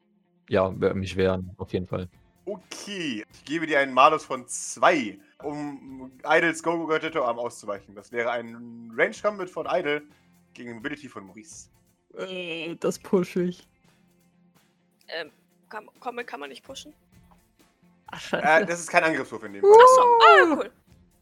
[0.50, 2.08] ja, mich wehren, auf jeden Fall.
[2.44, 3.24] Okay.
[3.32, 7.94] Ich gebe dir einen Malus von 2, um Idles Gogo Gadgetto Arm auszuweichen.
[7.94, 10.02] Das wäre ein Range Combat von Idle
[10.54, 11.68] gegen Mobility von Maurice.
[12.16, 13.66] Äh, Das push ich.
[15.08, 15.30] ähm,
[15.68, 16.92] kann, kann, man- kann man nicht pushen?
[18.08, 18.66] Ach, Äh, scheiße.
[18.66, 19.70] das ist kein Angriffswurf in dem Fall.
[19.72, 20.70] Achso, ah, ja, cool.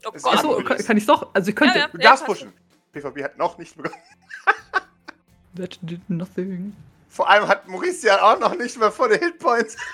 [0.06, 0.34] Oh Das Gott.
[0.34, 1.34] ist Achso, kann, kann ich doch?
[1.34, 1.78] Also ich könnte.
[1.78, 1.88] Ja, ja.
[1.88, 2.40] Du darfst passt.
[2.40, 2.52] pushen.
[2.92, 3.94] PvP hat noch nicht begonnen.
[5.56, 6.74] That did nothing.
[7.08, 9.76] Vor allem hat Maurice ja auch noch nicht mal volle Hitpoints.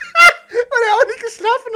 [0.77, 1.73] weil er auch nicht geschlafen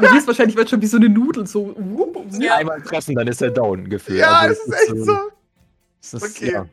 [0.12, 1.74] Mir ist wahrscheinlich wird schon wie so eine Nudel so.
[1.78, 2.26] wupp, wupp.
[2.40, 2.56] Ja.
[2.56, 4.18] Einmal treffen, dann ist er down gefühlt.
[4.20, 6.16] Ja, Also, das ist echt so.
[6.16, 6.52] ist, Okay.
[6.52, 6.66] ja.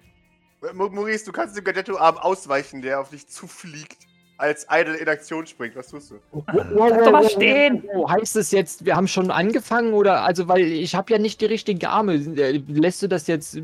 [0.74, 3.98] Maurice, du kannst dem Gadgetto-Arm ausweichen, der auf dich zufliegt,
[4.38, 5.76] als Idle in Aktion springt.
[5.76, 6.20] Was tust du?
[6.54, 7.84] Bleib doch mal stehen.
[7.94, 11.42] Oh, heißt es jetzt, wir haben schon angefangen oder also weil ich habe ja nicht
[11.42, 12.14] die richtigen Arme.
[12.16, 13.58] Äh, Lässt du das jetzt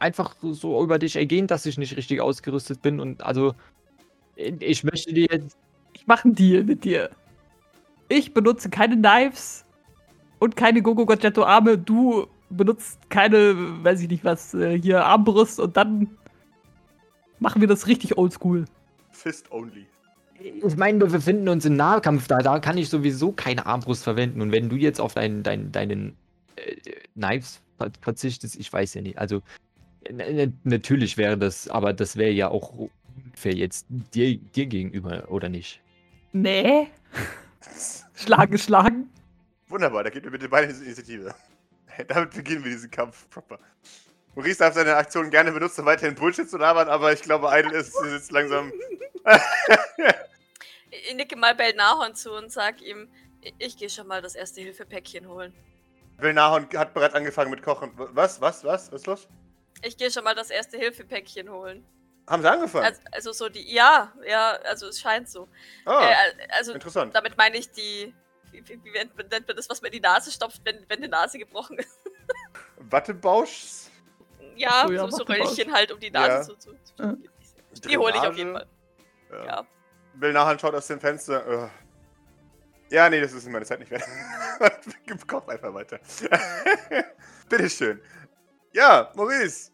[0.00, 3.54] einfach so über dich ergehen, dass ich nicht richtig ausgerüstet bin und also
[4.36, 5.56] äh, ich möchte dir jetzt
[6.06, 7.10] Ich mache einen Deal mit dir.
[8.08, 9.64] Ich benutze keine Knives
[10.38, 11.76] und keine Gogo Gadgetto Arme.
[11.76, 16.06] Du benutzt keine, weiß ich nicht was, äh, hier Armbrust und dann
[17.40, 18.66] machen wir das richtig oldschool.
[19.10, 19.88] Fist only.
[20.38, 24.40] ich meine, wir befinden uns im Nahkampf da, da kann ich sowieso keine Armbrust verwenden
[24.42, 26.14] und wenn du jetzt auf deinen deinen deinen
[26.54, 26.76] äh,
[27.14, 29.18] Knives ver- verzichtest, ich weiß ja nicht.
[29.18, 29.42] Also
[30.62, 32.72] natürlich wäre das, aber das wäre ja auch
[33.32, 35.80] unfair jetzt dir, dir gegenüber oder nicht?
[36.42, 36.90] Nee.
[38.14, 39.10] Schlagen, schlagen.
[39.68, 41.34] Wunderbar, da gebt mir bitte beide Initiative.
[42.08, 43.58] Damit beginnen wir diesen Kampf proper.
[44.34, 47.78] Maurice darf seine Aktion gerne benutzen, um weiterhin Bullshit zu labern, aber ich glaube, Idle
[47.78, 48.70] ist, ist jetzt langsam.
[50.90, 53.08] Ich nicke mal Belnahorn zu und sag ihm,
[53.58, 55.54] ich, gehe schon mal das erste Hilfepäckchen holen.
[56.18, 57.92] Belnahon hat bereits angefangen mit Kochen.
[57.96, 58.40] Was?
[58.40, 58.62] Was?
[58.62, 58.92] Was?
[58.92, 59.28] Was ist los?
[59.82, 61.84] Ich gehe schon mal das erste Hilfepäckchen holen.
[62.28, 62.84] Haben sie angefangen?
[62.86, 65.48] Also, also so die, ja, ja, also es scheint so.
[65.84, 66.14] ah, Äh,
[66.56, 67.14] also interessant.
[67.14, 68.12] damit meine ich die,
[68.50, 71.08] wie, wie, wie nennt man das, was man in die Nase stopft, wenn, wenn die
[71.08, 72.00] Nase gebrochen ist?
[72.78, 73.84] Wattebausch?
[74.56, 75.22] Ja, Ach so, ja, so, so.
[75.24, 76.42] Röllchen halt um die Nase Ja.
[76.42, 77.14] zu, zu, zu Ja.
[77.88, 78.66] Die hole ich auf jeden Fall.
[79.30, 79.44] Ja.
[79.44, 79.66] Ja.
[80.14, 81.46] Will nachher schaut aus dem Fenster.
[81.46, 81.70] Ugh.
[82.88, 84.02] Ja, nee, das ist in meiner Zeit nicht wert.
[85.28, 85.98] Koch einfach weiter.
[87.48, 88.00] Bitteschön.
[88.72, 89.70] Ja, Maurice,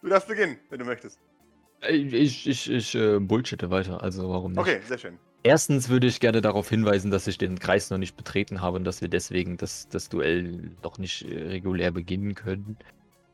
[0.00, 1.18] du darfst beginnen, wenn du möchtest.
[1.88, 4.60] Ich, ich, ich äh, bullshitte weiter, also warum nicht?
[4.60, 5.18] Okay, sehr schön.
[5.42, 8.84] Erstens würde ich gerne darauf hinweisen, dass ich den Kreis noch nicht betreten habe und
[8.84, 12.76] dass wir deswegen das, das Duell noch nicht äh, regulär beginnen können.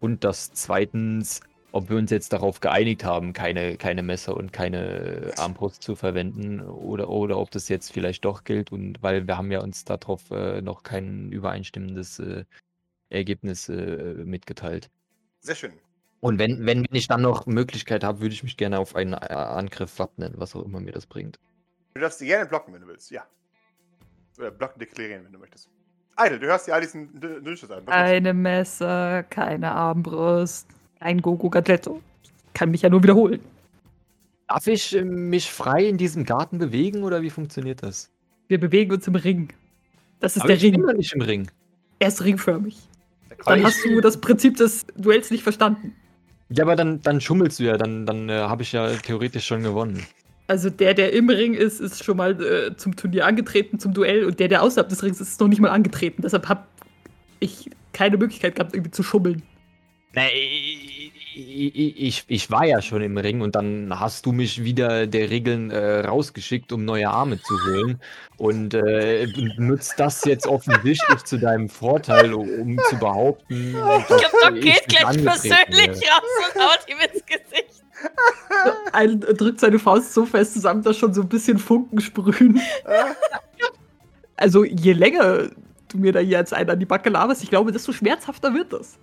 [0.01, 1.41] Und dass zweitens,
[1.73, 6.61] ob wir uns jetzt darauf geeinigt haben, keine, keine Messer und keine Armbrust zu verwenden
[6.61, 10.31] oder, oder ob das jetzt vielleicht doch gilt und weil wir haben ja uns darauf
[10.31, 12.45] äh, noch kein übereinstimmendes äh,
[13.11, 14.89] Ergebnis äh, mitgeteilt.
[15.41, 15.73] Sehr schön.
[16.21, 19.17] Und wenn, wenn ich dann noch Möglichkeit habe, würde ich mich gerne auf einen äh,
[19.17, 21.39] Angriff wappnen, was auch immer mir das bringt.
[21.95, 23.23] Du darfst sie gerne blocken, wenn du willst, ja.
[24.39, 25.69] Oder blocken deklarieren, wenn du möchtest.
[26.21, 27.87] Idle, du hörst dir all diesen Dünnschuss an.
[27.87, 30.67] Keine Messer, keine Armbrust,
[30.99, 32.03] kein Gogo Gadgetto.
[32.55, 33.41] Kann mich ja nur wiederholen.
[34.49, 38.11] Darf ich äh, mich frei in diesem Garten bewegen oder wie funktioniert das?
[38.49, 39.53] Wir bewegen uns im Ring.
[40.21, 40.87] Das ist Aber der ich bin Ring.
[40.87, 41.51] doch nicht im Ring.
[42.01, 42.77] Er ist ringförmig.
[43.45, 45.95] Dann Ich- hast du das Prinzip des Duells nicht verstanden.
[46.51, 49.63] Ja, aber dann, dann schummelst du ja, dann, dann äh, habe ich ja theoretisch schon
[49.63, 50.07] gewonnen.
[50.47, 54.25] Also der, der im Ring ist, ist schon mal äh, zum Turnier angetreten, zum Duell.
[54.25, 56.23] Und der, der außerhalb des Rings ist, ist noch nicht mal angetreten.
[56.23, 56.65] Deshalb habe
[57.39, 59.43] ich keine Möglichkeit gehabt, irgendwie zu schummeln.
[60.15, 65.07] Nee, ich, ich, ich war ja schon im Ring und dann hast du mich wieder
[65.07, 68.01] der Regeln äh, rausgeschickt, um neue Arme zu holen.
[68.37, 69.27] Und äh,
[69.57, 73.77] nutzt das jetzt offensichtlich zu deinem Vorteil, um, zu behaupten.
[73.99, 76.07] Ich glaube, Doc geht gleich angetreten persönlich werde.
[76.07, 77.85] raus und haut ihm ins Gesicht.
[78.93, 82.61] Ein drückt seine Faust so fest zusammen, dass schon so ein bisschen Funken sprühen.
[84.37, 85.51] Also je länger
[85.89, 88.73] du mir da hier als einer an die Backe laberst, ich glaube, desto schmerzhafter wird
[88.73, 88.99] das.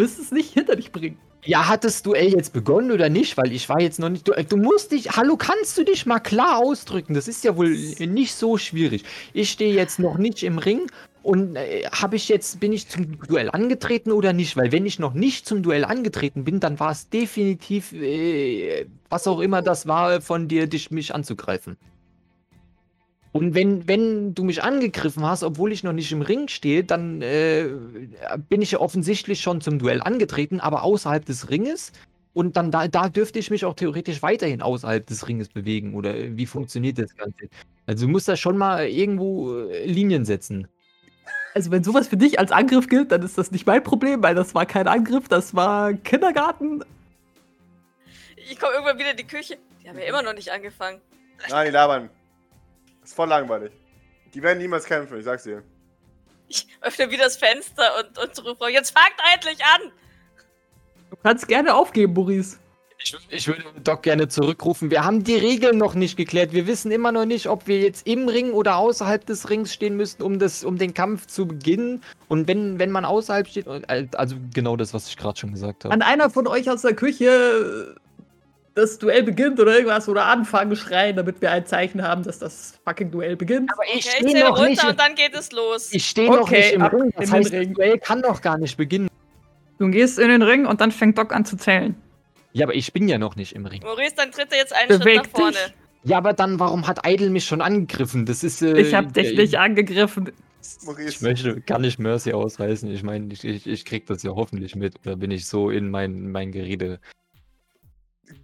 [0.00, 1.18] Wirst es nicht hinter dich bringen.
[1.44, 3.36] Ja, hat das Duell jetzt begonnen oder nicht?
[3.36, 4.26] Weil ich war jetzt noch nicht.
[4.26, 5.10] Du, du musst dich.
[5.14, 7.12] Hallo, kannst du dich mal klar ausdrücken?
[7.12, 9.04] Das ist ja wohl nicht so schwierig.
[9.34, 10.86] Ich stehe jetzt noch nicht im Ring
[11.22, 12.60] und äh, habe ich jetzt.
[12.60, 14.56] Bin ich zum Duell angetreten oder nicht?
[14.56, 19.26] Weil wenn ich noch nicht zum Duell angetreten bin, dann war es definitiv, äh, was
[19.26, 21.76] auch immer das war, von dir, dich mich anzugreifen.
[23.32, 27.22] Und wenn, wenn du mich angegriffen hast, obwohl ich noch nicht im Ring stehe, dann
[27.22, 27.68] äh,
[28.48, 31.92] bin ich ja offensichtlich schon zum Duell angetreten, aber außerhalb des Ringes.
[32.32, 35.94] Und dann da, da dürfte ich mich auch theoretisch weiterhin außerhalb des Ringes bewegen.
[35.94, 37.48] Oder äh, wie funktioniert das Ganze?
[37.86, 40.66] Also du musst da schon mal irgendwo äh, Linien setzen.
[41.54, 44.34] Also wenn sowas für dich als Angriff gilt, dann ist das nicht mein Problem, weil
[44.34, 46.84] das war kein Angriff, das war Kindergarten.
[48.36, 49.58] Ich komme irgendwann wieder in die Küche.
[49.82, 51.00] Die haben ja immer noch nicht angefangen.
[51.48, 52.10] Nein, die labern.
[53.10, 53.72] Ist voll langweilig.
[54.32, 55.64] Die werden niemals kämpfen, ich sag's dir.
[56.46, 59.90] Ich öffne wieder das Fenster und, und rufe, jetzt fangt endlich an!
[61.10, 62.58] Du kannst gerne aufgeben, Maurice.
[63.02, 64.92] Ich, ich würde Doc gerne zurückrufen.
[64.92, 66.52] Wir haben die Regeln noch nicht geklärt.
[66.52, 69.96] Wir wissen immer noch nicht, ob wir jetzt im Ring oder außerhalb des Rings stehen
[69.96, 72.04] müssen, um, das, um den Kampf zu beginnen.
[72.28, 75.84] Und wenn, wenn man außerhalb steht, äh, also genau das, was ich gerade schon gesagt
[75.84, 75.92] habe.
[75.92, 77.96] An einer von euch aus der Küche
[78.80, 82.80] das Duell beginnt oder irgendwas oder anfangen schreien, damit wir ein Zeichen haben, dass das
[82.84, 83.70] fucking Duell beginnt.
[83.72, 84.68] Aber ich Okay, ich stehe zähle noch nicht.
[84.70, 85.92] runter im- und dann geht es los.
[85.92, 87.02] Ich stehe noch Okay, nicht im Ring.
[87.04, 87.68] in Das heißt, Ring.
[87.68, 89.08] das Duell kann noch gar nicht beginnen.
[89.78, 91.94] Du gehst in den Ring und dann fängt Doc an zu zählen.
[92.52, 93.82] Ja, aber ich bin ja noch nicht im Ring.
[93.82, 95.52] Maurice, dann tritt er jetzt einen Beweg Schritt nach vorne.
[95.52, 95.74] dich.
[96.10, 98.26] Ja, aber dann, warum hat Idle mich schon angegriffen?
[98.26, 98.60] Das ist.
[98.62, 100.32] Äh, Ich hab dich nicht angegriffen.
[100.62, 102.90] Ich Maurice, möchte, kann ich Mercy ausreißen?
[102.90, 104.96] Ich meine, ich, ich, ich krieg das ja hoffentlich mit.
[105.06, 107.00] Oder bin ich so in mein, mein Gerede?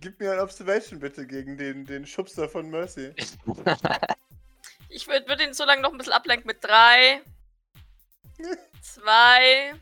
[0.00, 3.12] Gib mir ein Observation bitte gegen den, den Schubser von Mercy.
[4.88, 7.20] Ich würde würd ihn so lange noch ein bisschen ablenken mit drei,
[8.80, 9.74] zwei.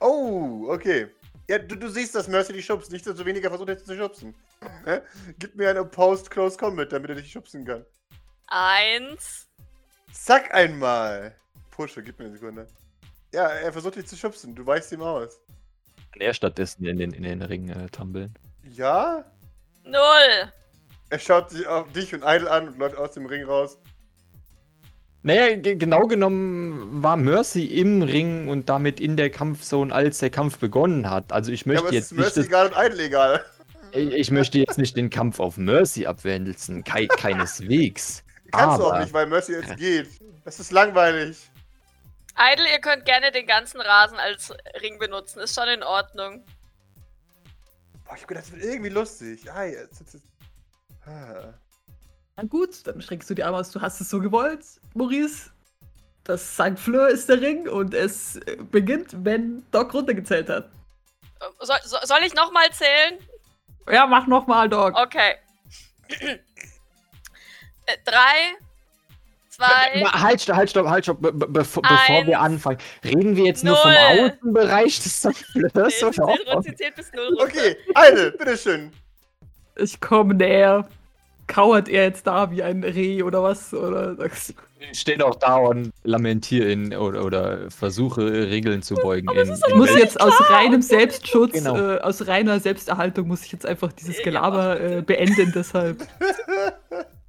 [0.00, 1.08] Oh, okay.
[1.48, 2.90] Ja, du, du siehst, dass Mercy dich schubst.
[2.90, 4.34] Nicht, dass du weniger versucht jetzt zu schubsen.
[4.84, 5.00] Hä?
[5.38, 7.84] Gib mir eine Opposed Close Combat, damit er dich schubsen kann.
[8.46, 9.48] Eins.
[10.12, 11.34] Zack einmal.
[11.70, 12.66] Pusche, gib mir eine Sekunde.
[13.32, 14.54] Ja, er versucht dich zu schubsen.
[14.54, 15.40] Du weichst ihm aus.
[16.12, 18.34] Kann er stattdessen in den, in den Ring äh, tummeln?
[18.64, 19.24] Ja?
[19.84, 20.52] Null.
[21.10, 23.78] Er schaut sich auf dich und Idle an und läuft aus dem Ring raus.
[25.22, 30.30] Naja, ge- genau genommen war Mercy im Ring und damit in der Kampfzone, als der
[30.30, 31.32] Kampf begonnen hat.
[31.32, 32.20] Also ich Ja, möchte aber es jetzt ist nicht.
[32.36, 33.44] Mercy egal und Idle egal.
[33.92, 36.84] ich ich möchte jetzt nicht den Kampf auf Mercy abwälzen.
[36.84, 38.22] Kei, keineswegs.
[38.52, 40.08] Kannst du auch Aber- nicht, weil Mercy jetzt geht.
[40.44, 41.36] Das ist langweilig.
[42.38, 45.40] Idle, ihr könnt gerne den ganzen Rasen als Ring benutzen.
[45.40, 46.42] Ist schon in Ordnung.
[48.10, 49.52] Boah, ich hab gedacht, das wird irgendwie lustig.
[49.52, 50.26] Ah, jetzt, jetzt, jetzt.
[51.06, 51.54] Ah.
[52.34, 53.70] Na gut, dann streckst du die Arme aus.
[53.70, 55.50] Du hast es so gewollt, Maurice.
[56.24, 56.76] Das St.
[56.76, 60.70] Fleur ist der Ring und es äh, beginnt, wenn Doc runtergezählt hat.
[61.60, 63.20] Soll, soll soll ich nochmal zählen?
[63.88, 64.96] Ja, mach nochmal, Dog.
[64.96, 65.36] Okay.
[67.86, 68.56] Äh, Drei,
[69.60, 71.20] zwei, Halt, stopp, halt, stopp, halt, stopp.
[71.20, 72.52] Be be bevor, bevor wir Eins.
[72.54, 72.78] anfangen.
[73.04, 74.30] Reden wir jetzt nur vom Null.
[74.40, 75.72] Außenbereich des Zerflörs?
[76.00, 76.26] Nee, oder?
[76.26, 77.36] null.
[77.40, 77.76] Okay,
[78.08, 78.90] Idle, bitteschön.
[79.76, 80.88] Ich komme näher.
[81.46, 83.74] Kauert er jetzt da wie ein Reh oder was?
[83.74, 84.54] Oder sagst du-
[84.92, 89.28] Ich stehe auch da und lamentiere in, oder, oder versuche Regeln zu beugen.
[89.34, 91.76] In, Ich muss jetzt aus reinem Selbstschutz, Genau.
[91.76, 96.06] äh, aus reiner Selbsterhaltung, muss ich jetzt einfach dieses Gelaber äh, beenden, deshalb.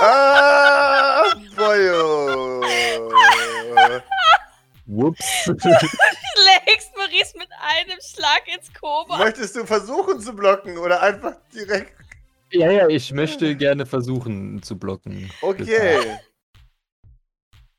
[0.00, 2.60] Ah, boyo.
[4.86, 5.44] Whoops.
[6.36, 9.18] Du legst Maurice mit einem Schlag ins Koma.
[9.18, 11.92] Möchtest du versuchen zu blocken oder einfach direkt?
[12.50, 15.30] ja, ja, ich möchte gerne versuchen zu blocken.
[15.42, 16.18] Okay.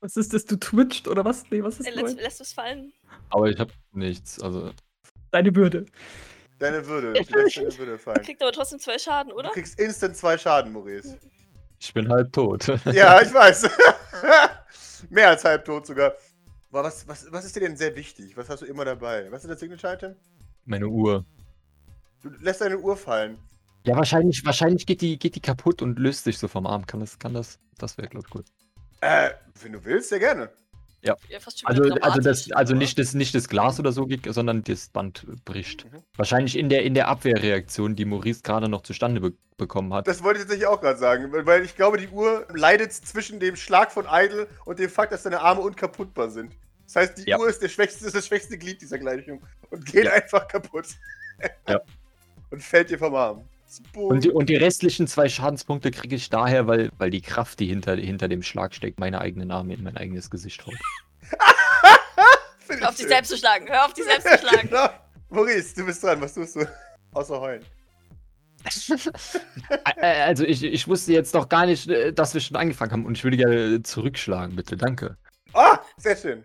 [0.00, 0.44] Was ist das?
[0.46, 1.44] Du twitcht oder was?
[1.50, 2.02] Nee, was ist Äh, das?
[2.02, 2.92] Lässt, lässt du es fallen?
[3.30, 4.40] Aber ich habe nichts.
[4.40, 4.72] Also,
[5.30, 5.86] Deine Würde.
[6.58, 7.12] Deine Würde.
[7.12, 8.22] Du lässt deine Würde fallen.
[8.22, 9.50] Kriegt aber trotzdem zwei Schaden, Du oder?
[9.50, 11.18] kriegst instant zwei Schaden, Maurice.
[11.86, 12.66] Ich bin halb tot.
[12.92, 13.68] Ja, ich weiß.
[15.10, 16.14] Mehr als halbtot sogar.
[16.70, 18.36] Boah, was, was, was ist dir denn sehr wichtig?
[18.36, 19.30] Was hast du immer dabei?
[19.30, 20.16] Was ist das Signature-Item?
[20.64, 21.24] Meine Uhr.
[22.22, 23.38] Du lässt deine Uhr fallen.
[23.84, 26.86] Ja, wahrscheinlich, wahrscheinlich geht die, geht die kaputt und löst sich so vom Arm.
[26.86, 28.46] Kann das, kann das, das wäre, glaube ich, gut.
[29.00, 29.30] Äh,
[29.62, 30.50] wenn du willst, sehr gerne.
[31.06, 34.26] Ja, fast schon Also, also, das, also nicht, das, nicht das Glas oder so, geht,
[34.32, 35.84] sondern das Band bricht.
[35.84, 35.98] Mhm.
[36.16, 40.06] Wahrscheinlich in der, in der Abwehrreaktion, die Maurice gerade noch zustande be bekommen hat.
[40.06, 43.56] Das wollte ich tatsächlich auch gerade sagen, weil- ich glaube, die Uhr leidet zwischen dem
[43.56, 46.52] Schlag von Idle und dem Fakt, dass deine Arme unkaputtbar sind.
[46.84, 47.38] Das heißt, die Ja.
[47.38, 50.12] Uhr ist, der schwächste, ist das schwächste Glied dieser Gleichung und geht Ja.
[50.12, 50.86] einfach kaputt.
[51.68, 51.80] Ja.
[52.50, 53.44] Und fällt dir vom Arm.
[53.94, 57.66] Und die, und die restlichen zwei Schadenspunkte kriege ich daher, weil, weil die Kraft, die
[57.66, 60.74] hinter, hinter dem Schlag steckt, meine eigenen Arme in mein eigenes Gesicht haut.
[62.68, 63.66] Hör auf ich dich selbst zu schlagen.
[63.68, 64.68] Hör auf dich selbst zu schlagen.
[64.68, 64.88] genau.
[65.30, 66.20] Maurice, du bist dran.
[66.20, 66.68] Was tust du?
[67.12, 67.64] Außer heulen.
[70.00, 73.16] Also ich, ich wusste jetzt noch gar nicht, äh, dass wir schon angefangen haben und
[73.16, 75.16] ich würde gerne zurückschlagen, bitte, danke.
[75.52, 76.44] Ah, sehr schön.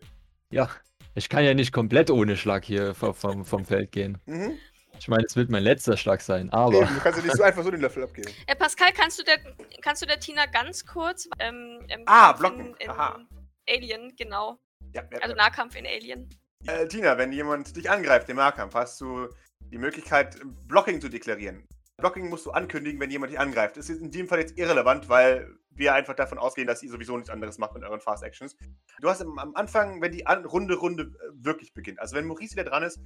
[0.51, 0.69] Ja,
[1.15, 4.17] ich kann ja nicht komplett ohne Schlag hier vom, vom, vom Feld gehen.
[4.25, 4.57] Mhm.
[5.01, 7.41] Ich meine, es wird mein letzter Schlag sein, Eben, aber du kannst ja nicht so
[7.41, 8.31] einfach so den Löffel abgeben.
[8.45, 9.39] Äh, Pascal, kannst du, der,
[9.81, 12.59] kannst du der Tina ganz kurz ähm, im Ah, Kampf blocken.
[12.67, 13.19] In, in Aha.
[13.67, 14.59] Alien, genau.
[14.93, 15.43] Ja, ja, Also ja.
[15.43, 16.29] Nahkampf in Alien.
[16.67, 19.27] Äh, Tina, wenn jemand dich angreift im Nahkampf, hast du
[19.71, 21.67] die Möglichkeit, Blocking zu deklarieren.
[21.97, 23.77] Blocking musst du ankündigen, wenn jemand dich angreift.
[23.77, 27.15] Das ist in dem Fall jetzt irrelevant, weil wir einfach davon ausgehen, dass ihr sowieso
[27.17, 28.55] nichts anderes macht mit euren Fast Actions.
[28.99, 32.65] Du hast am, Anfang, wenn die Runde Runde äh, wirklich beginnt, also wenn Maurice wieder
[32.65, 32.99] dran ist,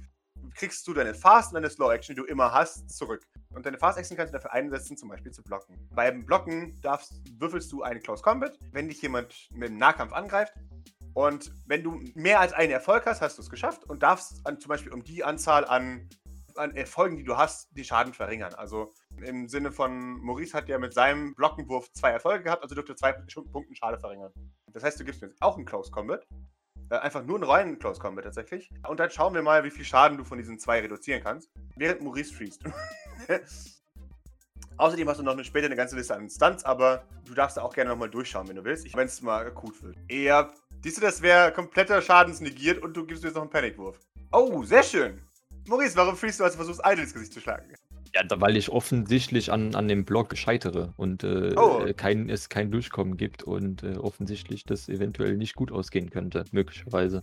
[0.54, 3.26] kriegst du deine Fast und deine Slow Action, die du immer hast, zurück.
[3.54, 5.76] Und deine Fast Action kannst du dafür einsetzen, zum Beispiel zu blocken.
[5.94, 10.52] Beim Blocken darfst, würfelst du einen Close Combat, wenn dich jemand mit dem Nahkampf angreift.
[11.14, 14.60] Und wenn du mehr als einen Erfolg hast, hast du es geschafft und darfst an,
[14.60, 16.08] zum Beispiel um die Anzahl an,
[16.56, 18.52] an Erfolgen, die du hast, die Schaden verringern.
[18.54, 18.92] Also
[19.22, 23.12] im Sinne von, Maurice hat ja mit seinem Blockenwurf zwei Erfolge gehabt, also dürfte zwei
[23.12, 24.32] Punkten Schade verringern.
[24.74, 26.26] Das heißt, du gibst mir jetzt auch einen Close Combat.
[26.90, 28.70] Äh, einfach nur einen reinen Close Combat tatsächlich.
[28.88, 32.02] Und dann schauen wir mal, wie viel Schaden du von diesen zwei reduzieren kannst, während
[32.02, 32.62] Maurice freest.
[34.78, 37.62] Außerdem hast du noch eine, später eine ganze Liste an Stunts, aber du darfst da
[37.62, 39.96] auch gerne nochmal durchschauen, wenn du willst, wenn es mal akut wird.
[40.10, 43.98] Ja, siehst du, das wäre kompletter Schadensnegiert und du gibst mir jetzt noch einen Panikwurf.
[44.32, 45.22] Oh, sehr schön.
[45.66, 47.72] Maurice, warum freest du, als du versuchst, ins Gesicht zu schlagen?
[48.16, 51.84] Ja, da- weil ich offensichtlich an, an dem Block scheitere und äh, Oh.
[51.84, 56.44] äh, kein, es kein Durchkommen gibt und äh, offensichtlich das eventuell nicht gut ausgehen könnte,
[56.50, 57.22] möglicherweise.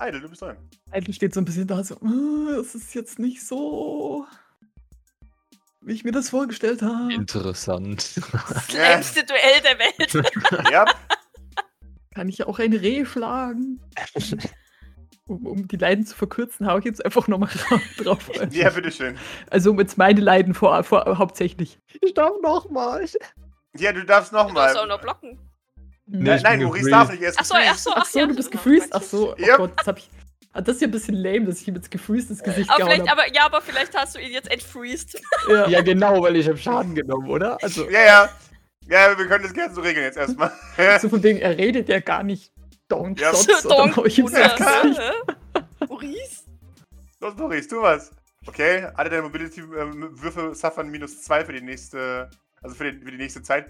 [0.00, 0.56] Idle, du bist dran.
[0.92, 4.26] Idle steht so ein bisschen da, so, "Ah, es ist jetzt nicht so,
[5.82, 7.12] wie ich mir das vorgestellt habe.
[7.12, 8.14] Interessant.
[8.48, 10.32] Das längste Duell der Welt.
[10.72, 10.84] ja,
[12.14, 13.80] Kann ich auch ein Reh schlagen?
[15.32, 17.50] Um, um die Leiden zu verkürzen, hau ich jetzt einfach nochmal
[17.98, 18.30] drauf.
[18.50, 19.16] ja, bitteschön.
[19.50, 21.78] Also um jetzt meine Leiden vor, vor hauptsächlich.
[22.00, 23.06] Ich darf nochmal.
[23.78, 24.86] Ja, du darfst Du darfst auch nochmal.
[24.88, 25.38] noch blocken.
[26.06, 27.38] Nee, Nein, nein, Maurice darf nicht erst.
[27.40, 27.70] Achso, gefreezed.
[27.72, 28.90] achso, Ach so, ja, du bist oh gefreezed.
[28.90, 29.02] Gott.
[29.02, 29.56] Ach so, oh Yep.
[29.56, 30.10] Gott, das hab ich.
[30.52, 32.78] Ah, Das ist ja ein bisschen lame, dass ich ihm jetzt gefreezed ins Gesicht Aber
[32.80, 33.22] gehauen vielleicht, habe.
[33.22, 35.18] aber, ja, aber vielleicht hast du ihn jetzt entfreezed.
[35.48, 35.66] Ja.
[35.68, 37.56] Ja, genau, weil ich habe Schaden genommen, oder?
[37.62, 38.28] Also, Ja, ja.
[38.88, 40.50] Ja, wir können das gerne so regeln jetzt erstmal.
[41.00, 42.52] So von wegen, er redet ja gar nicht
[42.92, 43.30] Don't Ja.
[43.32, 44.02] Bruder.
[44.02, 44.58] Gesicht.
[44.58, 45.86] Hä?
[45.88, 46.42] Maurice?
[47.20, 48.10] Los, Maurice, tu was.
[48.46, 52.28] Okay, alle deine Mobility-Würfe suffern minus zwei für die nächste.
[52.62, 53.66] Also für, den, für die nächste Zeit.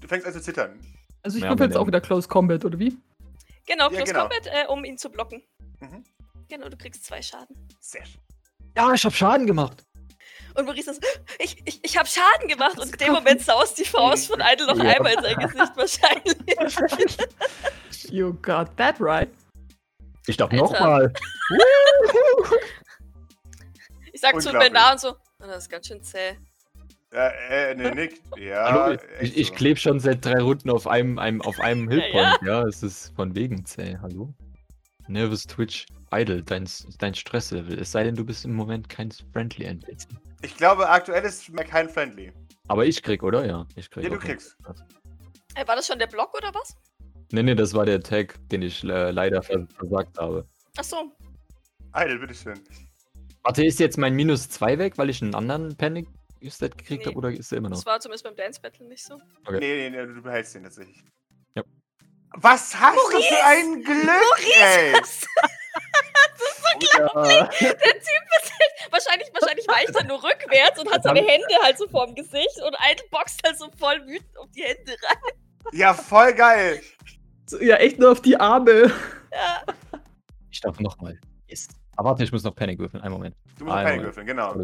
[0.00, 0.78] Du fängst an zu zittern.
[1.22, 2.96] Also ich Ja, würfel jetzt aber auch wieder Close Combat, oder wie?
[3.66, 4.20] Genau, Ja, Close genau.
[4.28, 5.42] Combat, äh, um ihn zu blocken.
[5.80, 6.04] Mhm.
[6.48, 7.56] Genau, du kriegst zwei Schaden.
[7.80, 8.20] Sehr schön.
[8.76, 9.84] ja, ich habe Schaden gemacht.
[10.54, 11.04] Und Maurice ist,
[11.38, 12.78] ich, ich, ich habe Schaden gemacht.
[12.78, 14.90] Und in dem Moment saust die Faust von Idle noch Ja.
[14.96, 17.16] einmal in sein Gesicht wahrscheinlich.
[18.10, 19.28] You got that right.
[20.26, 20.62] Ich darf Alter.
[20.64, 21.12] nochmal.
[24.12, 24.72] Ich sag zu Unglaublich.
[24.72, 26.36] Benar und so, "Oh, das ist ganz schön zäh.
[27.12, 28.20] Ja, äh, ne, Nick.
[28.36, 32.38] Ja, Hallo, ich, ich klebe schon seit drei Runden auf einem, einem, auf einem Hillpoint.
[32.44, 33.96] Ja, es ist von wegen zäh.
[34.02, 34.32] Hallo?
[35.08, 37.78] Nervous Twitch Idle, dein, dein Stresslevel.
[37.80, 40.06] Es sei denn, du bist im Moment kein Friendly NPC.
[40.42, 42.32] Ich glaube, aktuell ist mir kein Friendly.
[42.68, 43.44] Aber ich krieg, oder?
[43.46, 44.04] Ja, ich krieg.
[44.04, 44.56] Ja, du kriegst.
[45.54, 46.76] Ey, war das schon der Block oder was?
[47.32, 50.46] Nee, nee, das war der Tag, den ich äh, leider vers versagt habe.
[50.76, 51.12] Achso,
[51.94, 52.60] Idle, bitteschön.
[53.42, 56.06] Warte, ist jetzt mein Minus 2 weg, weil ich einen anderen Panic
[56.48, 57.10] Stat gekriegt Nee.
[57.10, 57.76] habe oder ist der immer noch?
[57.76, 59.20] das war zumindest beim Dance Battle nicht so.
[59.46, 59.58] Okay.
[59.60, 61.02] Nee, nee, nee, du behältst den tatsächlich.
[61.54, 61.62] Ja.
[62.34, 63.28] Was hast du Maurice!
[63.28, 64.92] für ein Glück, ey?
[66.96, 67.44] Ja.
[67.60, 68.49] Der Typ ist
[68.90, 72.74] wahrscheinlich, wahrscheinlich weicht er nur rückwärts und hat seine Hände halt so vorm Gesicht und
[72.90, 75.32] Idle boxt halt so voll wütend um die Hände rein.
[75.72, 76.80] Ja, voll geil.
[77.46, 78.92] So, ja, echt nur auf die Arme.
[79.32, 79.62] Ja.
[80.50, 81.18] Ich darf nochmal.
[81.46, 81.68] Yes.
[81.96, 83.02] Aber warte, ich muss noch Panic würfeln.
[83.02, 83.36] Einen Moment.
[83.58, 84.02] Du musst Ah, Moment.
[84.04, 84.54] würfeln, genau.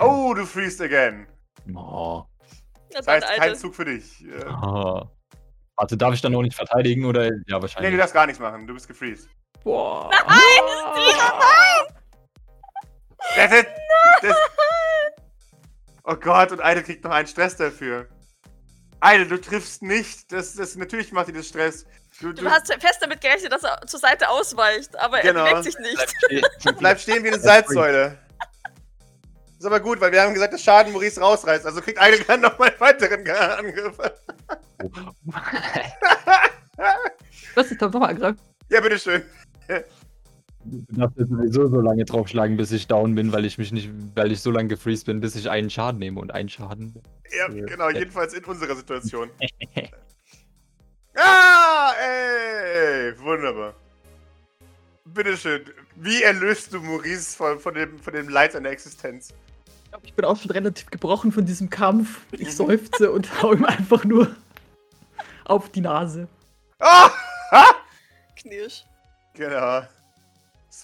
[0.00, 1.26] Oh, du freest again.
[1.74, 2.24] Oh.
[2.90, 3.56] Das dann, heißt, kein.
[3.56, 4.24] Zug für dich.
[4.46, 5.08] Ah.
[5.76, 7.24] Warte, darf ich dann noch nicht verteidigen oder?
[7.24, 7.92] Ja, Nee, wahrscheinlich.
[7.92, 8.66] du darfst gar nichts machen.
[8.66, 9.30] Du bist gefreezed.
[9.64, 10.10] Boah.
[10.10, 10.22] Das,
[13.36, 13.50] das,
[14.22, 14.36] das,
[16.04, 18.08] oh Gott, und Idle kriegt noch einen Stress dafür.
[19.04, 20.30] Idle, du triffst nicht.
[20.32, 21.84] Das, das, natürlich macht dir das Stress.
[22.20, 25.44] Du, Du hast fest damit gerechnet, dass er zur Seite ausweicht, aber Genau.
[25.44, 26.14] er bewegt sich nicht.
[26.64, 28.18] Du bleibst stehen wie eine Salzsäule.
[29.58, 31.66] Ist aber gut, weil wir haben gesagt, dass Schaden Maurice rausreißt.
[31.66, 33.96] Also kriegt Idle dann noch mal einen weiteren Angriff.
[37.54, 38.40] Was ich doch nochmal angreifen?
[38.70, 39.24] Ja, bitteschön.
[40.64, 43.90] Du darfst jetzt sowieso so lange draufschlagen, bis ich down bin, weil ich mich nicht,
[44.14, 46.94] weil ich so lange gefreezed bin, bis ich einen Schaden nehme und einen Schaden.
[47.36, 47.64] Ja, Ja.
[47.66, 49.30] genau, jedenfalls in unserer Situation.
[51.14, 53.74] Ah, ey, wunderbar.
[55.04, 55.62] Bitteschön.
[55.96, 59.28] Wie erlöst du Maurice von, von, dem, von dem Leid seiner Existenz?
[59.84, 62.20] Ich glaube, ich bin auch schon relativ gebrochen von diesem Kampf.
[62.32, 64.34] Ich seufze und hau ihm einfach nur
[65.44, 66.28] auf die Nase.
[66.78, 67.10] Ah!
[68.36, 68.84] Knirsch.
[69.34, 69.82] Genau.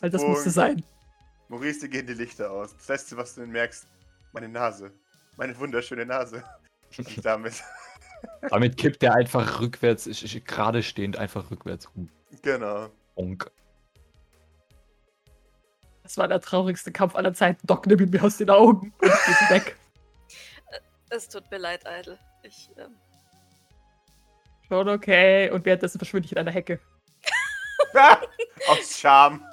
[0.01, 0.33] Weil das Sprung.
[0.35, 0.85] musste sein.
[1.49, 2.77] Maurice, dir gehen die Lichter aus.
[2.77, 3.87] Das Letzte, was du denn merkst,
[4.33, 4.93] meine Nase.
[5.37, 6.45] Meine wunderschöne Nase.
[6.97, 7.63] Und damit,
[8.51, 12.09] Damit kippt er einfach rückwärts, ich, ich, gerade stehend einfach rückwärts rum.
[12.43, 12.89] genau.
[13.15, 13.51] Bonk.
[16.03, 17.67] Das war der traurigste Kampf aller Zeiten.
[17.67, 19.11] Doc, nimm ihn mir aus den Augen und geht
[19.51, 19.77] weg.
[21.11, 22.19] Es tut mir leid, Idle.
[22.43, 22.95] Ich, ähm,
[24.69, 25.51] Schon okay.
[25.51, 26.79] Und währenddessen verschwinde ich in einer Hecke.
[28.69, 29.45] Aus Scham.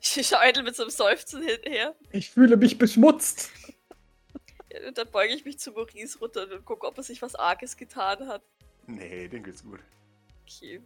[0.00, 1.94] Ich schaue Idle mit so einem Seufzen hinterher.
[2.12, 3.50] Ich fühle mich beschmutzt.
[4.72, 7.34] Ja, Und dann beuge ich mich zu Maurice runter und gucke, ob er sich was
[7.34, 8.42] Arges getan hat.
[8.86, 9.80] Nee, den geht's gut.
[10.42, 10.82] Okay.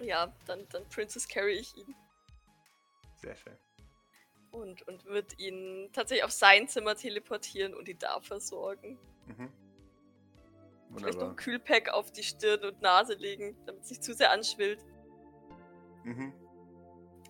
[0.00, 1.94] Ja, dann, dann Princess carry ich ihn
[3.22, 3.56] Sehr schön.
[4.50, 8.98] und, und wird ihn tatsächlich auf sein Zimmer teleportieren und ihn da versorgen.
[9.26, 9.50] Mhm.
[10.96, 11.36] Vielleicht noch ein Wunderbar.
[11.36, 14.80] Kühlpack auf die Stirn und Nase legen, damit es nicht zu sehr anschwillt.
[16.04, 16.32] Mhm.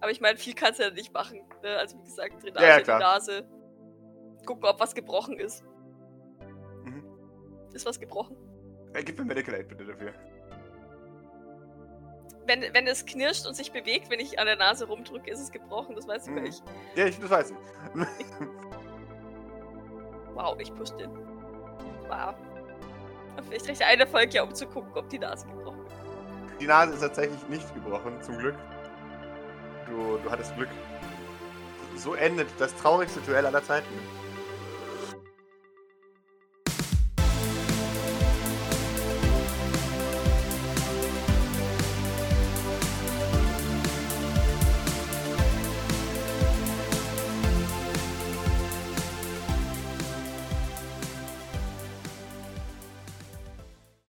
[0.00, 1.40] Aber ich meine, viel kannst du ja nicht machen.
[1.62, 1.76] Ne?
[1.78, 2.90] Also wie gesagt, Drainage Ja, ja, in die.
[2.90, 3.48] Nase.
[4.44, 5.64] Gucken, ob was gebrochen ist.
[6.84, 7.04] Mhm.
[7.72, 8.36] Ist was gebrochen?
[8.92, 10.12] Äh, gib mir Medical Aid bitte dafür.
[12.46, 15.50] Wenn, wenn es knirscht und sich bewegt, wenn ich an der Nase rumdrücke, ist es
[15.50, 15.96] gebrochen.
[15.96, 16.46] Das weiß sogar Mhm.
[16.46, 16.62] ich.
[16.94, 17.56] Ja, ich, das weiß ich.
[20.34, 21.10] Wow, ich push den.
[22.08, 22.34] Wow.
[23.48, 25.94] Vielleicht reicht eine Folge ja, um zu gucken, ob die Nase gebrochen ist.
[26.60, 28.54] Die Nase ist tatsächlich nicht gebrochen, zum Glück.
[29.86, 30.68] Du, du hattest Glück.
[31.96, 33.88] So endet das traurigste Duell aller Zeiten.